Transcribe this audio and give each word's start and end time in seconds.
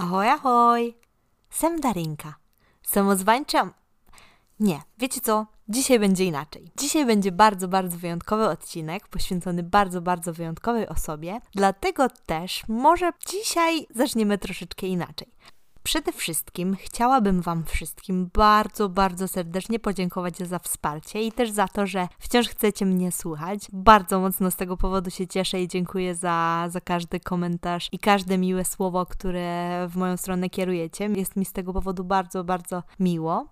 Ahoj, 0.00 0.28
ahoj! 0.28 0.94
Sem 1.50 1.80
Darinka. 1.80 2.34
Samozwańcza... 2.82 3.70
Nie, 4.60 4.82
wiecie 4.98 5.20
co? 5.20 5.46
Dzisiaj 5.68 5.98
będzie 5.98 6.24
inaczej. 6.24 6.70
Dzisiaj 6.78 7.06
będzie 7.06 7.32
bardzo, 7.32 7.68
bardzo 7.68 7.98
wyjątkowy 7.98 8.48
odcinek, 8.48 9.08
poświęcony 9.08 9.62
bardzo, 9.62 10.00
bardzo 10.00 10.32
wyjątkowej 10.32 10.88
osobie. 10.88 11.40
Dlatego 11.54 12.08
też 12.26 12.62
może 12.68 13.10
dzisiaj 13.26 13.86
zaczniemy 13.94 14.38
troszeczkę 14.38 14.86
inaczej. 14.86 15.28
Przede 15.82 16.12
wszystkim 16.12 16.76
chciałabym 16.76 17.40
Wam 17.40 17.64
wszystkim 17.64 18.30
bardzo, 18.34 18.88
bardzo 18.88 19.28
serdecznie 19.28 19.78
podziękować 19.78 20.38
za 20.38 20.58
wsparcie 20.58 21.22
i 21.22 21.32
też 21.32 21.50
za 21.50 21.68
to, 21.68 21.86
że 21.86 22.08
wciąż 22.18 22.48
chcecie 22.48 22.86
mnie 22.86 23.12
słuchać. 23.12 23.68
Bardzo 23.72 24.20
mocno 24.20 24.50
z 24.50 24.56
tego 24.56 24.76
powodu 24.76 25.10
się 25.10 25.26
cieszę 25.26 25.62
i 25.62 25.68
dziękuję 25.68 26.14
za, 26.14 26.66
za 26.68 26.80
każdy 26.80 27.20
komentarz 27.20 27.88
i 27.92 27.98
każde 27.98 28.38
miłe 28.38 28.64
słowo, 28.64 29.06
które 29.06 29.86
w 29.88 29.96
moją 29.96 30.16
stronę 30.16 30.50
kierujecie. 30.50 31.04
Jest 31.04 31.36
mi 31.36 31.44
z 31.44 31.52
tego 31.52 31.72
powodu 31.72 32.04
bardzo, 32.04 32.44
bardzo 32.44 32.82
miło. 33.00 33.46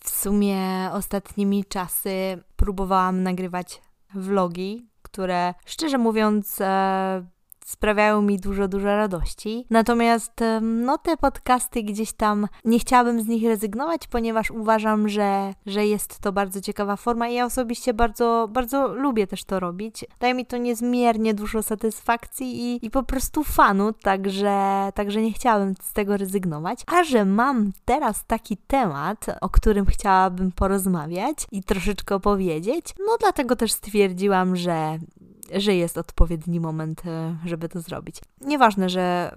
W 0.00 0.10
sumie 0.10 0.90
ostatnimi 0.92 1.64
czasy 1.64 2.42
próbowałam 2.56 3.22
nagrywać 3.22 3.82
vlogi, 4.14 4.86
które 5.02 5.54
szczerze 5.66 5.98
mówiąc 5.98 6.60
e, 6.60 7.24
sprawiają 7.70 8.22
mi 8.22 8.38
dużo, 8.38 8.68
dużo 8.68 8.86
radości. 8.86 9.66
Natomiast 9.70 10.32
no 10.60 10.98
te 10.98 11.16
podcasty 11.16 11.82
gdzieś 11.82 12.12
tam 12.12 12.46
nie 12.64 12.78
chciałabym 12.78 13.22
z 13.22 13.26
nich 13.26 13.44
rezygnować, 13.44 14.06
ponieważ 14.06 14.50
uważam, 14.50 15.08
że, 15.08 15.54
że 15.66 15.86
jest 15.86 16.18
to 16.18 16.32
bardzo 16.32 16.60
ciekawa 16.60 16.96
forma 16.96 17.28
i 17.28 17.34
ja 17.34 17.44
osobiście 17.44 17.94
bardzo, 17.94 18.48
bardzo 18.52 18.88
lubię 18.88 19.26
też 19.26 19.44
to 19.44 19.60
robić. 19.60 20.04
Daje 20.20 20.34
mi 20.34 20.46
to 20.46 20.56
niezmiernie 20.56 21.34
dużo 21.34 21.62
satysfakcji 21.62 22.60
i, 22.62 22.86
i 22.86 22.90
po 22.90 23.02
prostu 23.02 23.44
fanu, 23.44 23.92
także, 23.92 24.88
także 24.94 25.22
nie 25.22 25.32
chciałabym 25.32 25.74
z 25.82 25.92
tego 25.92 26.16
rezygnować. 26.16 26.80
A 26.86 27.04
że 27.04 27.24
mam 27.24 27.72
teraz 27.84 28.24
taki 28.26 28.56
temat, 28.56 29.26
o 29.40 29.48
którym 29.48 29.86
chciałabym 29.86 30.52
porozmawiać 30.52 31.46
i 31.52 31.62
troszeczkę 31.62 32.14
opowiedzieć, 32.14 32.94
no 32.98 33.16
dlatego 33.20 33.56
też 33.56 33.72
stwierdziłam, 33.72 34.56
że 34.56 34.98
że 35.56 35.74
jest 35.74 35.98
odpowiedni 35.98 36.60
moment, 36.60 37.02
e, 37.06 37.36
żeby 37.44 37.68
to 37.68 37.80
zrobić. 37.80 38.16
Nieważne, 38.40 38.88
że 38.88 39.34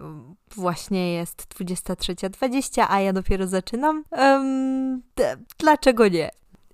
właśnie 0.56 1.14
jest 1.14 1.48
23.20, 1.60 2.86
a 2.90 3.00
ja 3.00 3.14
dopiero 3.14 3.48
zaczynam. 3.48 4.04
Um, 4.12 5.02
dlaczego 5.60 6.08
nie? 6.08 6.30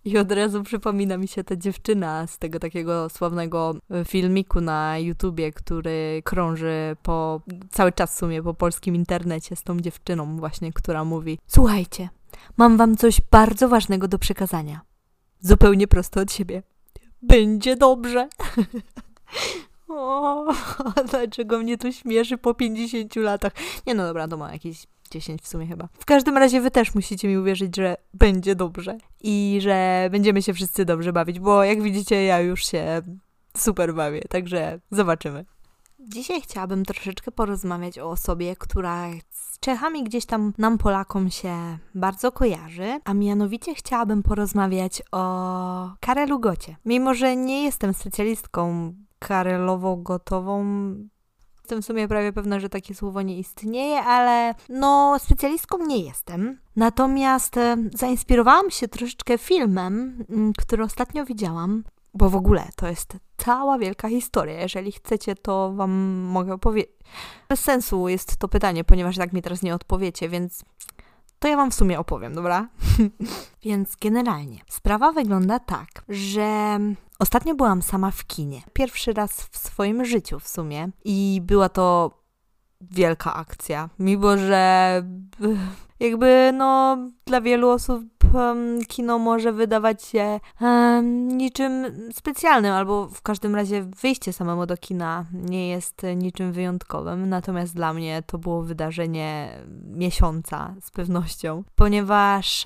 I 0.06 0.18
od 0.18 0.32
razu 0.32 0.64
przypomina 0.64 1.18
mi 1.18 1.28
się 1.28 1.44
ta 1.44 1.56
dziewczyna 1.56 2.28
z 2.28 2.38
tego 2.38 2.60
takiego 2.60 3.10
sławnego 3.10 3.76
e, 3.92 4.06
filmiku 4.06 4.62
na 4.62 4.98
YouTubie, 4.98 5.52
który 5.52 6.22
krąży 6.26 6.96
po 7.04 7.42
cały 7.70 7.92
czas 7.92 8.16
w 8.16 8.18
sumie 8.18 8.44
po 8.44 8.54
polskim 8.54 8.96
internecie 8.96 9.56
z 9.56 9.64
tą 9.64 9.80
dziewczyną 9.80 10.38
właśnie, 10.38 10.74
która 10.74 11.04
mówi: 11.06 11.40
Słuchajcie, 11.48 12.10
mam 12.58 12.78
wam 12.78 12.98
coś 12.98 13.22
bardzo 13.32 13.70
ważnego 13.70 14.08
do 14.08 14.20
przekazania. 14.20 14.82
Zupełnie 15.42 15.88
prosto 15.88 16.22
od 16.22 16.32
siebie. 16.32 16.64
Będzie 17.22 17.76
dobrze. 17.76 18.28
O, 19.92 20.54
dlaczego 21.12 21.60
mnie 21.60 21.78
to 21.78 21.92
śmieszy 21.92 22.38
po 22.38 22.54
50 22.54 23.16
latach? 23.16 23.54
Nie 23.88 23.96
no 23.96 24.08
dobra, 24.08 24.28
to 24.28 24.38
ma 24.38 24.52
jakieś 24.54 24.88
10 25.12 25.42
w 25.42 25.48
sumie 25.48 25.68
chyba. 25.68 25.88
W 26.00 26.06
każdym 26.06 26.38
razie 26.38 26.62
wy 26.62 26.72
też 26.72 26.96
musicie 26.96 27.28
mi 27.28 27.38
uwierzyć, 27.38 27.76
że 27.76 27.96
będzie 28.14 28.56
dobrze 28.56 28.98
i 29.22 29.60
że 29.62 30.08
będziemy 30.12 30.42
się 30.42 30.54
wszyscy 30.54 30.86
dobrze 30.86 31.14
bawić, 31.14 31.40
bo 31.40 31.64
jak 31.64 31.82
widzicie 31.82 32.24
ja 32.24 32.40
już 32.40 32.66
się 32.66 33.02
super 33.58 33.94
bawię, 33.94 34.22
także 34.22 34.80
zobaczymy. 34.92 35.46
Dzisiaj 36.00 36.42
chciałabym 36.42 36.86
troszeczkę 36.86 37.32
porozmawiać 37.32 38.00
o 38.00 38.10
osobie, 38.10 38.56
która 38.56 39.10
z 39.30 39.50
Czechami 39.60 40.04
gdzieś 40.04 40.26
tam 40.26 40.54
nam 40.58 40.78
Polakom 40.78 41.30
się 41.30 41.78
bardzo 41.96 42.32
kojarzy, 42.32 43.00
a 43.06 43.14
mianowicie 43.14 43.76
chciałabym 43.76 44.24
porozmawiać 44.24 45.02
o 45.12 45.92
Karelu 46.00 46.40
Gocie. 46.40 46.76
Mimo, 46.86 47.14
że 47.14 47.36
nie 47.36 47.64
jestem 47.64 47.94
specjalistką 47.94 48.94
karelową-gotową, 49.20 50.64
jestem 51.58 51.82
w 51.82 51.86
sumie 51.86 52.08
prawie 52.08 52.34
pewna, 52.34 52.60
że 52.60 52.70
takie 52.70 52.96
słowo 52.96 53.22
nie 53.22 53.40
istnieje, 53.40 54.02
ale 54.02 54.56
no 54.70 55.20
specjalistką 55.20 55.86
nie 55.86 56.00
jestem. 56.00 56.60
Natomiast 56.76 57.58
e, 57.58 57.78
zainspirowałam 57.94 58.72
się 58.72 58.88
troszeczkę 58.88 59.38
filmem, 59.38 60.26
mm, 60.30 60.54
który 60.58 60.84
ostatnio 60.84 61.26
widziałam, 61.26 61.84
bo 62.14 62.30
w 62.30 62.36
ogóle 62.36 62.68
to 62.76 62.88
jest 62.88 63.18
cała 63.38 63.78
wielka 63.78 64.10
historia. 64.10 64.62
Jeżeli 64.62 64.92
chcecie, 64.92 65.36
to 65.36 65.74
wam 65.74 65.92
mogę 66.22 66.54
opowiedzieć. 66.54 66.92
Bez 67.50 67.60
sensu 67.60 68.08
jest 68.08 68.38
to 68.38 68.48
pytanie, 68.48 68.84
ponieważ 68.84 69.18
tak 69.18 69.34
mi 69.34 69.42
teraz 69.42 69.62
nie 69.62 69.76
odpowiecie, 69.76 70.30
więc 70.30 70.64
to 71.40 71.48
ja 71.48 71.58
wam 71.58 71.72
w 71.72 71.76
sumie 71.76 72.00
opowiem, 72.00 72.34
dobra? 72.34 72.68
Więc 73.64 73.96
generalnie 73.96 74.60
sprawa 74.68 75.12
wygląda 75.12 75.60
tak, 75.60 75.88
że 76.10 76.80
ostatnio 77.20 77.56
byłam 77.56 77.82
sama 77.82 78.12
w 78.12 78.26
kinie. 78.26 78.62
Pierwszy 78.74 79.14
raz 79.14 79.42
w 79.42 79.58
swoim 79.58 80.06
życiu 80.06 80.40
w 80.40 80.48
sumie 80.48 80.90
i 81.06 81.42
była 81.44 81.70
to 81.70 82.12
wielka 82.82 83.34
akcja. 83.34 83.90
Mimo, 84.00 84.38
że 84.38 85.04
jakby 86.00 86.52
no 86.54 86.98
dla 87.26 87.42
wielu 87.42 87.70
osób 87.70 88.04
kino 88.88 89.20
może 89.20 89.54
wydawać 89.54 90.04
się 90.04 90.40
niczym 91.28 91.86
specjalnym, 92.14 92.74
albo 92.74 93.08
w 93.08 93.22
każdym 93.22 93.56
razie 93.56 93.84
wyjście 94.02 94.34
samemu 94.34 94.66
do 94.66 94.78
kina 94.78 95.26
nie 95.34 95.70
jest 95.70 96.02
niczym 96.16 96.52
wyjątkowym, 96.52 97.30
natomiast 97.30 97.76
dla 97.76 97.94
mnie 97.94 98.24
to 98.26 98.38
było 98.38 98.64
wydarzenie 98.64 99.60
miesiąca 99.84 100.76
z 100.82 100.92
pewnością, 100.92 101.64
ponieważ 101.76 102.64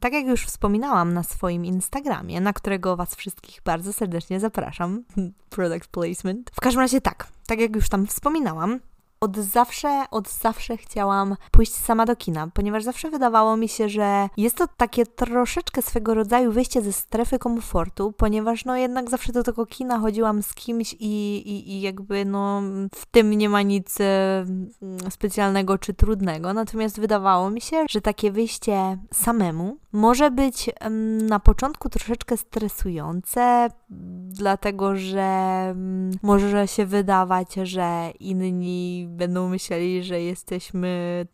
tak 0.00 0.12
jak 0.12 0.26
już 0.26 0.46
wspominałam 0.46 1.14
na 1.14 1.22
swoim 1.22 1.64
Instagramie, 1.64 2.40
na 2.40 2.52
którego 2.52 2.96
Was 2.96 3.14
wszystkich 3.14 3.60
bardzo 3.64 3.92
serdecznie 3.92 4.40
zapraszam, 4.40 5.04
product 5.50 5.90
placement. 5.90 6.50
W 6.54 6.60
każdym 6.60 6.80
razie 6.80 7.00
tak, 7.00 7.26
tak 7.46 7.60
jak 7.60 7.76
już 7.76 7.88
tam 7.88 8.06
wspominałam, 8.06 8.80
od 9.20 9.36
zawsze, 9.36 10.04
od 10.10 10.30
zawsze 10.30 10.76
chciałam 10.76 11.36
pójść 11.50 11.74
sama 11.74 12.06
do 12.06 12.16
kina, 12.16 12.48
ponieważ 12.54 12.84
zawsze 12.84 13.10
wydawało 13.10 13.56
mi 13.56 13.68
się, 13.68 13.88
że 13.88 14.28
jest 14.36 14.56
to 14.56 14.66
takie 14.76 15.06
troszeczkę 15.06 15.82
swego 15.82 16.14
rodzaju 16.14 16.52
wyjście 16.52 16.82
ze 16.82 16.92
strefy 16.92 17.38
komfortu, 17.38 18.12
ponieważ 18.16 18.64
no 18.64 18.76
jednak 18.76 19.10
zawsze 19.10 19.32
do 19.32 19.42
tego 19.42 19.66
kina 19.66 19.98
chodziłam 19.98 20.42
z 20.42 20.54
kimś 20.54 20.92
i, 20.92 21.36
i, 21.36 21.72
i 21.72 21.80
jakby 21.80 22.24
no 22.24 22.62
w 22.94 23.06
tym 23.06 23.30
nie 23.32 23.48
ma 23.48 23.62
nic 23.62 24.00
e, 24.00 24.46
specjalnego 25.10 25.78
czy 25.78 25.94
trudnego. 25.94 26.54
Natomiast 26.54 27.00
wydawało 27.00 27.50
mi 27.50 27.60
się, 27.60 27.84
że 27.90 28.00
takie 28.00 28.32
wyjście 28.32 28.98
samemu 29.12 29.78
może 29.92 30.30
być 30.30 30.70
na 31.22 31.40
początku 31.40 31.88
troszeczkę 31.88 32.36
stresujące, 32.36 33.68
dlatego 34.28 34.96
że 34.96 35.74
może 36.22 36.68
się 36.68 36.86
wydawać, 36.86 37.54
że 37.54 38.10
inni 38.20 39.06
będą 39.08 39.48
myśleli, 39.48 40.02
że 40.02 40.20
jesteśmy, 40.22 41.26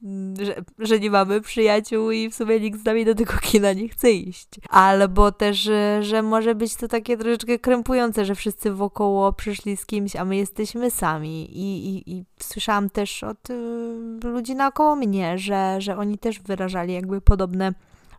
że, 0.42 0.54
że 0.78 1.00
nie 1.00 1.10
mamy 1.10 1.40
przyjaciół 1.40 2.10
i 2.10 2.30
w 2.30 2.34
sumie 2.34 2.60
nikt 2.60 2.80
z 2.80 2.84
nami 2.84 3.04
do 3.04 3.14
tego 3.14 3.32
kina 3.42 3.72
nie 3.72 3.88
chce 3.88 4.10
iść. 4.10 4.48
Albo 4.70 5.32
też, 5.32 5.70
że 6.00 6.22
może 6.22 6.54
być 6.54 6.76
to 6.76 6.88
takie 6.88 7.16
troszeczkę 7.16 7.58
krępujące, 7.58 8.24
że 8.24 8.34
wszyscy 8.34 8.72
wokoło 8.72 9.32
przyszli 9.32 9.76
z 9.76 9.86
kimś, 9.86 10.16
a 10.16 10.24
my 10.24 10.36
jesteśmy 10.36 10.90
sami. 10.90 11.58
I, 11.58 11.88
i, 11.88 12.12
i 12.12 12.24
słyszałam 12.40 12.90
też 12.90 13.24
od 13.24 13.50
y, 13.50 13.54
ludzi 14.24 14.54
naokoło 14.54 14.96
mnie, 14.96 15.38
że, 15.38 15.80
że 15.80 15.96
oni 15.96 16.18
też 16.18 16.40
wyrażali 16.40 16.94
jakby 16.94 17.20
podobne 17.20 17.74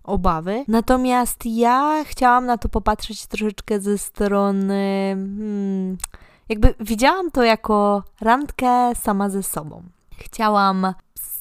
obawy. 0.07 0.65
Natomiast 0.67 1.45
ja 1.45 2.03
chciałam 2.05 2.45
na 2.45 2.57
to 2.57 2.69
popatrzeć 2.69 3.27
troszeczkę 3.27 3.79
ze 3.79 3.97
strony. 3.97 5.15
Hmm, 5.15 5.97
jakby 6.49 6.73
widziałam 6.79 7.31
to 7.31 7.43
jako 7.43 8.03
randkę 8.21 8.95
sama 8.95 9.29
ze 9.29 9.43
sobą. 9.43 9.83
Chciałam 10.17 10.93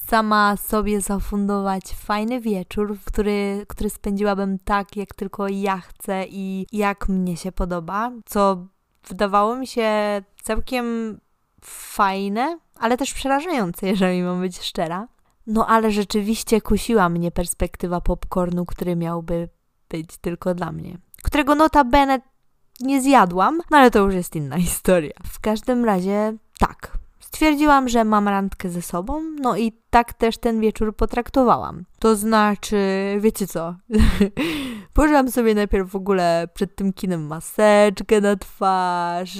sama 0.07 0.57
sobie 0.57 1.01
zafundować 1.01 1.83
fajny 1.83 2.41
wieczór, 2.41 2.97
który, 3.05 3.65
który 3.67 3.89
spędziłabym 3.89 4.59
tak, 4.59 4.95
jak 4.95 5.13
tylko 5.13 5.47
ja 5.47 5.77
chcę 5.77 6.25
i 6.29 6.67
jak 6.71 7.09
mnie 7.09 7.37
się 7.37 7.51
podoba, 7.51 8.11
co 8.25 8.65
wydawało 9.07 9.55
mi 9.55 9.67
się 9.67 9.89
całkiem 10.43 11.19
fajne, 11.61 12.59
ale 12.79 12.97
też 12.97 13.13
przerażające, 13.13 13.87
jeżeli 13.87 14.23
mam 14.23 14.39
być 14.41 14.61
szczera. 14.61 15.07
No 15.47 15.67
ale 15.67 15.91
rzeczywiście 15.91 16.61
kusiła 16.61 17.09
mnie 17.09 17.31
perspektywa 17.31 18.01
popcornu, 18.01 18.65
który 18.65 18.95
miałby 18.95 19.49
być 19.89 20.17
tylko 20.17 20.53
dla 20.53 20.71
mnie. 20.71 20.97
Którego 21.23 21.55
notabene 21.55 22.21
nie 22.79 23.01
zjadłam, 23.01 23.61
no 23.71 23.77
ale 23.77 23.91
to 23.91 23.99
już 23.99 24.13
jest 24.13 24.35
inna 24.35 24.57
historia. 24.67 25.13
W 25.25 25.39
każdym 25.39 25.85
razie 25.85 26.33
tak. 26.59 26.97
Stwierdziłam, 27.19 27.89
że 27.89 28.03
mam 28.03 28.27
randkę 28.27 28.69
ze 28.69 28.81
sobą, 28.81 29.21
no 29.41 29.57
i 29.57 29.71
tak 29.89 30.13
też 30.13 30.37
ten 30.37 30.59
wieczór 30.61 30.95
potraktowałam. 30.95 31.85
To 31.99 32.15
znaczy, 32.15 32.77
wiecie 33.19 33.47
co? 33.47 33.75
Położyłam 34.93 35.31
sobie 35.31 35.55
najpierw 35.55 35.89
w 35.89 35.95
ogóle 35.95 36.47
przed 36.53 36.75
tym 36.75 36.93
kinem 36.93 37.27
maseczkę 37.27 38.21
na 38.21 38.35
twarz, 38.35 39.37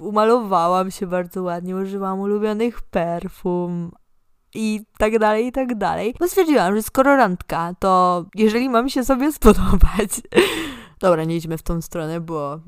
umalowałam 0.00 0.90
się 0.90 1.06
bardzo 1.06 1.42
ładnie, 1.42 1.76
używałam 1.76 2.20
ulubionych 2.20 2.82
perfum, 2.82 3.90
i 4.54 4.80
tak 4.98 5.18
dalej, 5.18 5.46
i 5.46 5.52
tak 5.52 5.74
dalej. 5.78 6.14
Bo 6.20 6.28
stwierdziłam, 6.28 6.76
że 6.76 6.82
skoro 6.82 7.16
randka, 7.16 7.74
to 7.78 8.24
jeżeli 8.34 8.68
mam 8.68 8.88
się 8.88 9.04
sobie 9.04 9.32
spodobać... 9.38 10.22
Dobra, 11.00 11.24
nie 11.24 11.36
idźmy 11.36 11.58
w 11.58 11.62
tą 11.62 11.82
stronę, 11.82 12.20
bo 12.20 12.60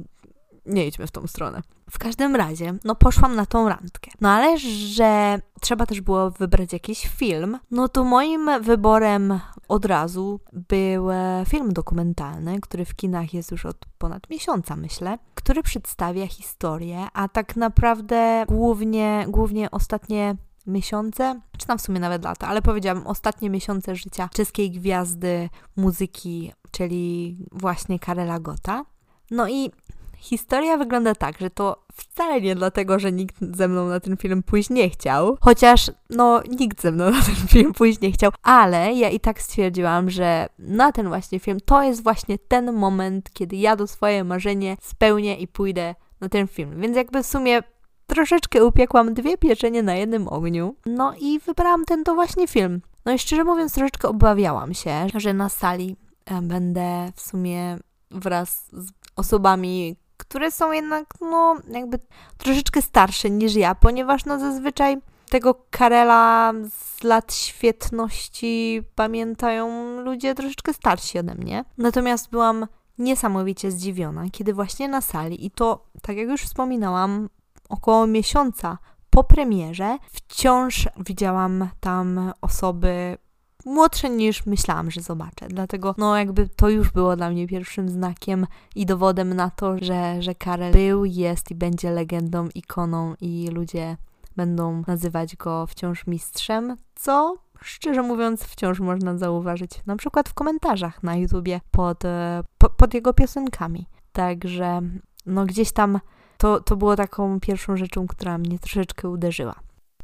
nie 0.66 0.86
idźmy 0.86 1.06
w 1.06 1.10
tą 1.10 1.26
stronę. 1.26 1.62
W 1.90 1.98
każdym 1.98 2.36
razie, 2.36 2.74
no 2.84 2.94
poszłam 2.94 3.36
na 3.36 3.46
tą 3.46 3.68
randkę. 3.68 4.10
No 4.20 4.28
ale 4.28 4.58
że 4.58 5.40
trzeba 5.60 5.86
też 5.86 6.00
było 6.00 6.30
wybrać 6.30 6.72
jakiś 6.72 7.08
film, 7.08 7.58
no 7.70 7.88
to 7.88 8.04
moim 8.04 8.50
wyborem 8.60 9.40
od 9.68 9.84
razu 9.84 10.40
był 10.52 11.10
e, 11.10 11.44
film 11.48 11.72
dokumentalny, 11.72 12.60
który 12.60 12.84
w 12.84 12.96
kinach 12.96 13.34
jest 13.34 13.50
już 13.50 13.66
od 13.66 13.76
ponad 13.98 14.30
miesiąca, 14.30 14.76
myślę, 14.76 15.18
który 15.34 15.62
przedstawia 15.62 16.26
historię, 16.26 17.06
a 17.12 17.28
tak 17.28 17.56
naprawdę 17.56 18.44
głównie, 18.48 19.24
głównie 19.28 19.70
ostatnie 19.70 20.36
miesiące, 20.66 21.40
czy 21.58 21.66
tam 21.66 21.78
w 21.78 21.82
sumie 21.82 22.00
nawet 22.00 22.24
lata, 22.24 22.48
ale 22.48 22.62
powiedziałam 22.62 23.06
ostatnie 23.06 23.50
miesiące 23.50 23.96
życia 23.96 24.28
czeskiej 24.32 24.70
gwiazdy 24.70 25.48
muzyki, 25.76 26.52
czyli 26.70 27.36
właśnie 27.52 27.98
Karela 27.98 28.40
Gota. 28.40 28.84
No 29.30 29.48
i 29.48 29.70
Historia 30.18 30.76
wygląda 30.76 31.14
tak, 31.14 31.38
że 31.38 31.50
to 31.50 31.84
wcale 31.92 32.40
nie 32.40 32.54
dlatego, 32.54 32.98
że 32.98 33.12
nikt 33.12 33.36
ze 33.56 33.68
mną 33.68 33.88
na 33.88 34.00
ten 34.00 34.16
film 34.16 34.42
pójść 34.42 34.70
nie 34.70 34.90
chciał, 34.90 35.36
chociaż 35.40 35.90
no 36.10 36.42
nikt 36.58 36.82
ze 36.82 36.92
mną 36.92 37.10
na 37.10 37.22
ten 37.22 37.34
film 37.34 37.72
pójść 37.72 38.00
nie 38.00 38.12
chciał, 38.12 38.32
ale 38.42 38.94
ja 38.94 39.10
i 39.10 39.20
tak 39.20 39.42
stwierdziłam, 39.42 40.10
że 40.10 40.48
na 40.58 40.92
ten 40.92 41.08
właśnie 41.08 41.38
film 41.38 41.58
to 41.64 41.82
jest 41.82 42.02
właśnie 42.02 42.38
ten 42.38 42.72
moment, 42.72 43.30
kiedy 43.32 43.56
ja 43.56 43.76
do 43.76 43.86
swoje 43.86 44.24
marzenie 44.24 44.76
spełnię 44.80 45.36
i 45.36 45.48
pójdę 45.48 45.94
na 46.20 46.28
ten 46.28 46.48
film. 46.48 46.80
Więc 46.80 46.96
jakby 46.96 47.22
w 47.22 47.26
sumie 47.26 47.62
troszeczkę 48.06 48.64
upiekłam 48.64 49.14
dwie 49.14 49.38
pieczenie 49.38 49.82
na 49.82 49.94
jednym 49.94 50.28
ogniu. 50.28 50.74
No 50.86 51.14
i 51.20 51.38
wybrałam 51.38 51.84
ten 51.84 52.04
to 52.04 52.14
właśnie 52.14 52.48
film. 52.48 52.80
No 53.04 53.12
i 53.12 53.18
szczerze 53.18 53.44
mówiąc, 53.44 53.72
troszeczkę 53.72 54.08
obawiałam 54.08 54.74
się, 54.74 55.06
że 55.14 55.34
na 55.34 55.48
sali 55.48 55.96
e, 56.24 56.42
będę 56.42 57.12
w 57.16 57.20
sumie 57.20 57.78
wraz 58.10 58.68
z 58.72 58.90
osobami, 59.16 59.96
które 60.16 60.50
są 60.50 60.72
jednak, 60.72 61.06
no, 61.20 61.56
jakby 61.68 61.98
troszeczkę 62.38 62.82
starsze 62.82 63.30
niż 63.30 63.54
ja, 63.54 63.74
ponieważ 63.74 64.24
no 64.24 64.38
zazwyczaj 64.38 64.96
tego 65.30 65.54
Karela 65.70 66.52
z 66.70 67.02
lat 67.04 67.34
świetności 67.34 68.82
pamiętają 68.94 70.00
ludzie 70.00 70.34
troszeczkę 70.34 70.72
starsi 70.72 71.18
ode 71.18 71.34
mnie. 71.34 71.64
Natomiast 71.78 72.30
byłam 72.30 72.66
niesamowicie 72.98 73.70
zdziwiona, 73.70 74.24
kiedy 74.32 74.54
właśnie 74.54 74.88
na 74.88 75.00
sali, 75.00 75.46
i 75.46 75.50
to, 75.50 75.86
tak 76.02 76.16
jak 76.16 76.28
już 76.28 76.42
wspominałam, 76.42 77.28
około 77.68 78.06
miesiąca 78.06 78.78
po 79.10 79.24
premierze, 79.24 79.98
wciąż 80.10 80.88
widziałam 81.06 81.68
tam 81.80 82.32
osoby 82.40 83.18
młodsze 83.66 84.10
niż 84.10 84.46
myślałam, 84.46 84.90
że 84.90 85.00
zobaczę. 85.00 85.48
Dlatego, 85.48 85.94
no 85.98 86.16
jakby 86.16 86.48
to 86.48 86.68
już 86.68 86.90
było 86.90 87.16
dla 87.16 87.30
mnie 87.30 87.48
pierwszym 87.48 87.88
znakiem 87.88 88.46
i 88.74 88.86
dowodem 88.86 89.34
na 89.34 89.50
to, 89.50 89.78
że, 89.78 90.22
że 90.22 90.34
Karel 90.34 90.72
był, 90.72 91.04
jest 91.04 91.50
i 91.50 91.54
będzie 91.54 91.90
legendą, 91.90 92.48
ikoną 92.54 93.14
i 93.20 93.48
ludzie 93.52 93.96
będą 94.36 94.82
nazywać 94.86 95.36
go 95.36 95.66
wciąż 95.66 96.06
mistrzem, 96.06 96.76
co 96.94 97.36
szczerze 97.62 98.02
mówiąc 98.02 98.44
wciąż 98.44 98.80
można 98.80 99.18
zauważyć 99.18 99.70
na 99.86 99.96
przykład 99.96 100.28
w 100.28 100.34
komentarzach 100.34 101.02
na 101.02 101.16
YouTubie 101.16 101.60
pod, 101.70 102.04
e, 102.04 102.42
po, 102.58 102.70
pod 102.70 102.94
jego 102.94 103.14
piosenkami. 103.14 103.86
Także 104.12 104.82
no 105.26 105.46
gdzieś 105.46 105.72
tam 105.72 106.00
to, 106.38 106.60
to 106.60 106.76
było 106.76 106.96
taką 106.96 107.40
pierwszą 107.40 107.76
rzeczą, 107.76 108.06
która 108.06 108.38
mnie 108.38 108.58
troszeczkę 108.58 109.08
uderzyła. 109.08 109.54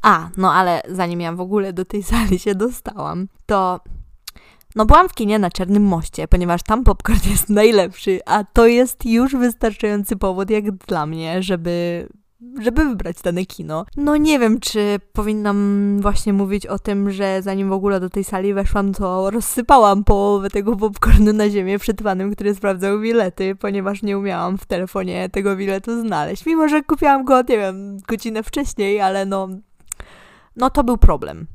A, 0.02 0.29
no 0.37 0.52
ale 0.52 0.82
zanim 0.88 1.20
ja 1.20 1.32
w 1.32 1.40
ogóle 1.40 1.73
do 1.73 1.84
tej 1.84 2.02
sali 2.02 2.38
się 2.38 2.55
dostałam, 2.55 3.29
to 3.46 3.81
no 4.76 4.87
byłam 4.87 5.08
w 5.08 5.14
kinie 5.14 5.38
na 5.38 5.50
Czarnym 5.50 5.82
Moście, 5.82 6.29
ponieważ 6.29 6.62
tam 6.62 6.84
popcorn 6.84 7.31
jest 7.31 7.49
najlepszy, 7.49 8.20
a 8.26 8.44
to 8.44 8.67
jest 8.67 9.06
już 9.06 9.37
wystarczający 9.37 10.17
powód 10.17 10.50
jak 10.50 10.70
dla 10.70 11.06
mnie, 11.06 11.43
żeby 11.43 12.06
żeby 12.61 12.85
wybrać 12.85 13.17
dane 13.23 13.47
kino. 13.47 13.87
No 13.97 14.17
nie 14.17 14.39
wiem, 14.39 14.61
czy 14.61 15.00
powinnam 15.12 15.99
właśnie 16.00 16.33
mówić 16.33 16.67
o 16.67 16.79
tym, 16.79 17.11
że 17.11 17.43
zanim 17.43 17.69
w 17.69 17.73
ogóle 17.73 18.00
do 18.00 18.11
tej 18.11 18.25
sali 18.25 18.55
weszłam, 18.55 18.93
to 18.93 19.31
rozsypałam 19.31 20.05
połowę 20.05 20.50
tego 20.50 20.77
popcornu 20.77 21.33
na 21.33 21.50
ziemię 21.50 21.79
przed 21.79 22.03
panem, 22.03 22.35
który 22.35 22.55
sprawdzał 22.55 23.00
bilety, 23.00 23.55
ponieważ 23.55 24.03
nie 24.03 24.19
umiałam 24.19 24.59
w 24.59 24.67
telefonie 24.67 25.29
tego 25.29 25.56
biletu 25.56 26.00
znaleźć. 26.00 26.47
Mimo, 26.47 26.69
że 26.69 26.83
kupiłam 26.83 27.25
go, 27.25 27.39
nie 27.39 27.59
wiem, 27.59 27.99
godzinę 28.09 28.43
wcześniej, 28.43 29.00
ale 29.00 29.27
no 29.27 29.49
no 30.56 30.71
to 30.71 30.85
był 30.85 30.99
problem. 30.99 31.47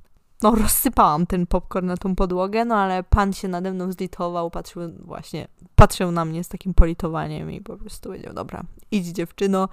No 0.43 0.55
rozsypałam 0.55 1.25
ten 1.25 1.47
popcorn 1.47 1.87
na 1.87 1.97
tą 1.97 2.15
podłogę, 2.15 2.65
no 2.65 2.75
ale 2.75 3.03
pan 3.03 3.33
się 3.33 3.47
nade 3.47 3.71
mną 3.71 3.91
zlitował, 3.91 4.51
patrzył 4.51 4.81
właśnie, 4.99 5.47
patrzył 5.75 6.11
na 6.11 6.25
mnie 6.25 6.43
z 6.43 6.47
takim 6.47 6.73
politowaniem 6.73 7.51
i 7.51 7.61
po 7.61 7.77
prostu 7.77 8.09
powiedział, 8.09 8.33
dobra, 8.33 8.63
idź 8.91 9.05
dziewczyno. 9.05 9.69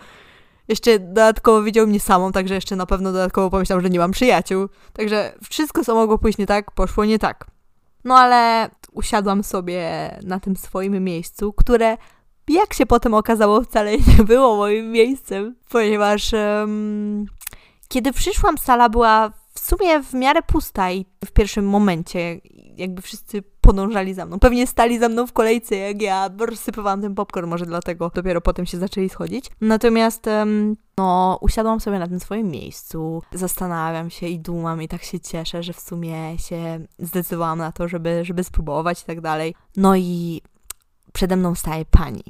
Jeszcze 0.69 0.99
dodatkowo 0.99 1.63
widział 1.63 1.87
mnie 1.87 2.01
samą, 2.01 2.33
także 2.33 2.55
jeszcze 2.55 2.77
na 2.77 2.87
pewno 2.87 3.13
dodatkowo 3.13 3.51
pomyślał, 3.51 3.81
że 3.81 3.91
nie 3.91 3.99
mam 3.99 4.11
przyjaciół. 4.11 4.69
Także 4.93 5.33
wszystko, 5.51 5.85
co 5.85 5.95
mogło 5.95 6.19
pójść 6.19 6.39
nie 6.39 6.47
tak, 6.47 6.71
poszło 6.71 7.05
nie 7.05 7.19
tak. 7.19 7.47
No 8.05 8.15
ale 8.15 8.71
usiadłam 8.93 9.45
sobie 9.45 10.11
na 10.23 10.41
tym 10.41 10.57
swoim 10.57 11.05
miejscu, 11.05 11.53
które 11.53 11.97
jak 12.49 12.75
się 12.75 12.87
potem 12.87 13.15
okazało 13.15 13.63
wcale 13.63 13.93
nie 14.19 14.25
było 14.25 14.57
moim 14.57 14.93
miejscem, 14.93 15.57
ponieważ 15.69 16.33
um, 16.33 17.27
kiedy 17.89 18.13
przyszłam, 18.13 18.59
sala 18.59 18.89
była 18.89 19.33
w 19.55 19.61
sumie 19.61 20.03
w 20.03 20.15
miarę 20.15 20.43
pusta 20.43 20.93
i 20.93 21.07
w 21.25 21.33
pierwszym 21.33 21.69
momencie 21.69 22.41
jakby 22.77 23.03
wszyscy 23.03 23.43
podążali 23.61 24.15
za 24.15 24.27
mną. 24.27 24.39
Pewnie 24.39 24.67
stali 24.67 24.99
za 24.99 25.09
mną 25.09 25.27
w 25.27 25.33
kolejce, 25.33 25.77
jak 25.77 26.03
ja 26.03 26.31
rozsypywałam 26.39 27.03
ten 27.03 27.15
popcorn, 27.15 27.51
może 27.51 27.67
dlatego 27.67 28.11
dopiero 28.15 28.41
potem 28.41 28.67
się 28.67 28.79
zaczęli 28.79 29.09
schodzić. 29.09 29.51
Natomiast 29.61 30.27
no, 30.97 31.39
usiadłam 31.41 31.81
sobie 31.81 31.99
na 31.99 32.09
tym 32.09 32.21
swoim 32.21 32.49
miejscu, 32.49 33.23
zastanawiam 33.33 34.11
się 34.11 34.27
i 34.27 34.41
dumam 34.41 34.83
i 34.83 34.89
tak 34.89 35.03
się 35.03 35.21
cieszę, 35.21 35.63
że 35.63 35.73
w 35.73 35.81
sumie 35.81 36.39
się 36.39 36.87
zdecydowałam 36.99 37.59
na 37.59 37.73
to, 37.73 37.89
żeby, 37.89 38.25
żeby 38.25 38.45
spróbować 38.45 39.03
i 39.03 39.05
tak 39.05 39.21
dalej. 39.21 39.55
No 39.77 39.97
i 39.97 40.43
przede 41.13 41.37
mną 41.37 41.55
staje 41.55 41.85
pani. 41.85 42.25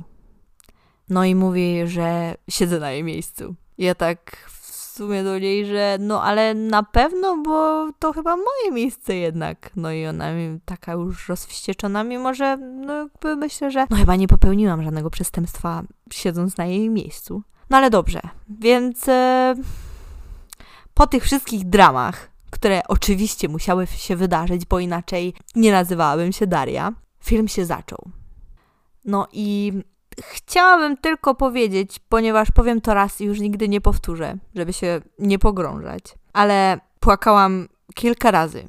No 1.08 1.24
i 1.24 1.34
mówi, 1.34 1.86
że 1.86 2.34
siedzę 2.50 2.80
na 2.80 2.90
jej 2.90 3.04
miejscu. 3.04 3.54
Ja 3.78 3.94
tak 3.94 4.50
sumie 4.94 5.24
do 5.24 5.38
niej, 5.38 5.66
że 5.66 5.96
no 6.00 6.22
ale 6.22 6.54
na 6.54 6.82
pewno, 6.82 7.36
bo 7.42 7.88
to 7.98 8.12
chyba 8.12 8.36
moje 8.36 8.72
miejsce 8.72 9.16
jednak. 9.16 9.70
No 9.76 9.92
i 9.92 10.06
ona 10.06 10.26
taka 10.64 10.92
już 10.92 11.28
rozwścieczona, 11.28 12.04
mimo 12.04 12.34
że 12.34 12.56
no 12.56 12.92
jakby 12.92 13.36
myślę, 13.36 13.70
że 13.70 13.86
no 13.90 13.96
chyba 13.96 14.16
nie 14.16 14.28
popełniłam 14.28 14.82
żadnego 14.82 15.10
przestępstwa 15.10 15.82
siedząc 16.12 16.56
na 16.56 16.64
jej 16.64 16.90
miejscu. 16.90 17.42
No 17.70 17.76
ale 17.76 17.90
dobrze, 17.90 18.20
więc 18.48 19.08
e, 19.08 19.54
po 20.94 21.06
tych 21.06 21.24
wszystkich 21.24 21.68
dramach, 21.68 22.30
które 22.50 22.82
oczywiście 22.88 23.48
musiały 23.48 23.86
się 23.86 24.16
wydarzyć, 24.16 24.66
bo 24.66 24.78
inaczej 24.78 25.34
nie 25.54 25.72
nazywałabym 25.72 26.32
się 26.32 26.46
Daria, 26.46 26.92
film 27.20 27.48
się 27.48 27.64
zaczął. 27.64 27.98
No 29.04 29.28
i 29.32 29.72
Chciałabym 30.22 30.96
tylko 30.96 31.34
powiedzieć, 31.34 31.98
ponieważ 32.08 32.48
powiem 32.50 32.80
to 32.80 32.94
raz 32.94 33.20
i 33.20 33.24
już 33.24 33.40
nigdy 33.40 33.68
nie 33.68 33.80
powtórzę, 33.80 34.36
żeby 34.54 34.72
się 34.72 35.00
nie 35.18 35.38
pogrążać, 35.38 36.04
ale 36.32 36.80
płakałam 37.00 37.68
kilka 37.94 38.30
razy. 38.30 38.64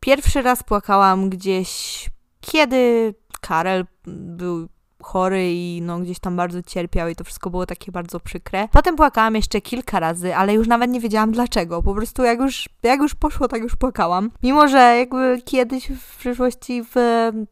Pierwszy 0.00 0.42
raz 0.42 0.62
płakałam 0.62 1.30
gdzieś, 1.30 2.10
kiedy 2.40 3.14
Karel 3.40 3.86
był 4.06 4.68
chory 5.02 5.52
i 5.52 5.82
no 5.82 5.98
gdzieś 5.98 6.18
tam 6.18 6.36
bardzo 6.36 6.62
cierpiał 6.62 7.08
i 7.08 7.16
to 7.16 7.24
wszystko 7.24 7.50
było 7.50 7.66
takie 7.66 7.92
bardzo 7.92 8.20
przykre. 8.20 8.68
Potem 8.72 8.96
płakałam 8.96 9.34
jeszcze 9.34 9.60
kilka 9.60 10.00
razy, 10.00 10.36
ale 10.36 10.54
już 10.54 10.68
nawet 10.68 10.90
nie 10.90 11.00
wiedziałam 11.00 11.32
dlaczego. 11.32 11.82
Po 11.82 11.94
prostu 11.94 12.22
jak 12.22 12.40
już, 12.40 12.68
jak 12.82 13.00
już 13.00 13.14
poszło, 13.14 13.48
tak 13.48 13.62
już 13.62 13.76
płakałam. 13.76 14.30
Mimo, 14.42 14.68
że 14.68 14.78
jakby 14.78 15.42
kiedyś 15.44 15.88
w 15.88 16.16
przyszłości 16.16 16.82
w 16.94 16.96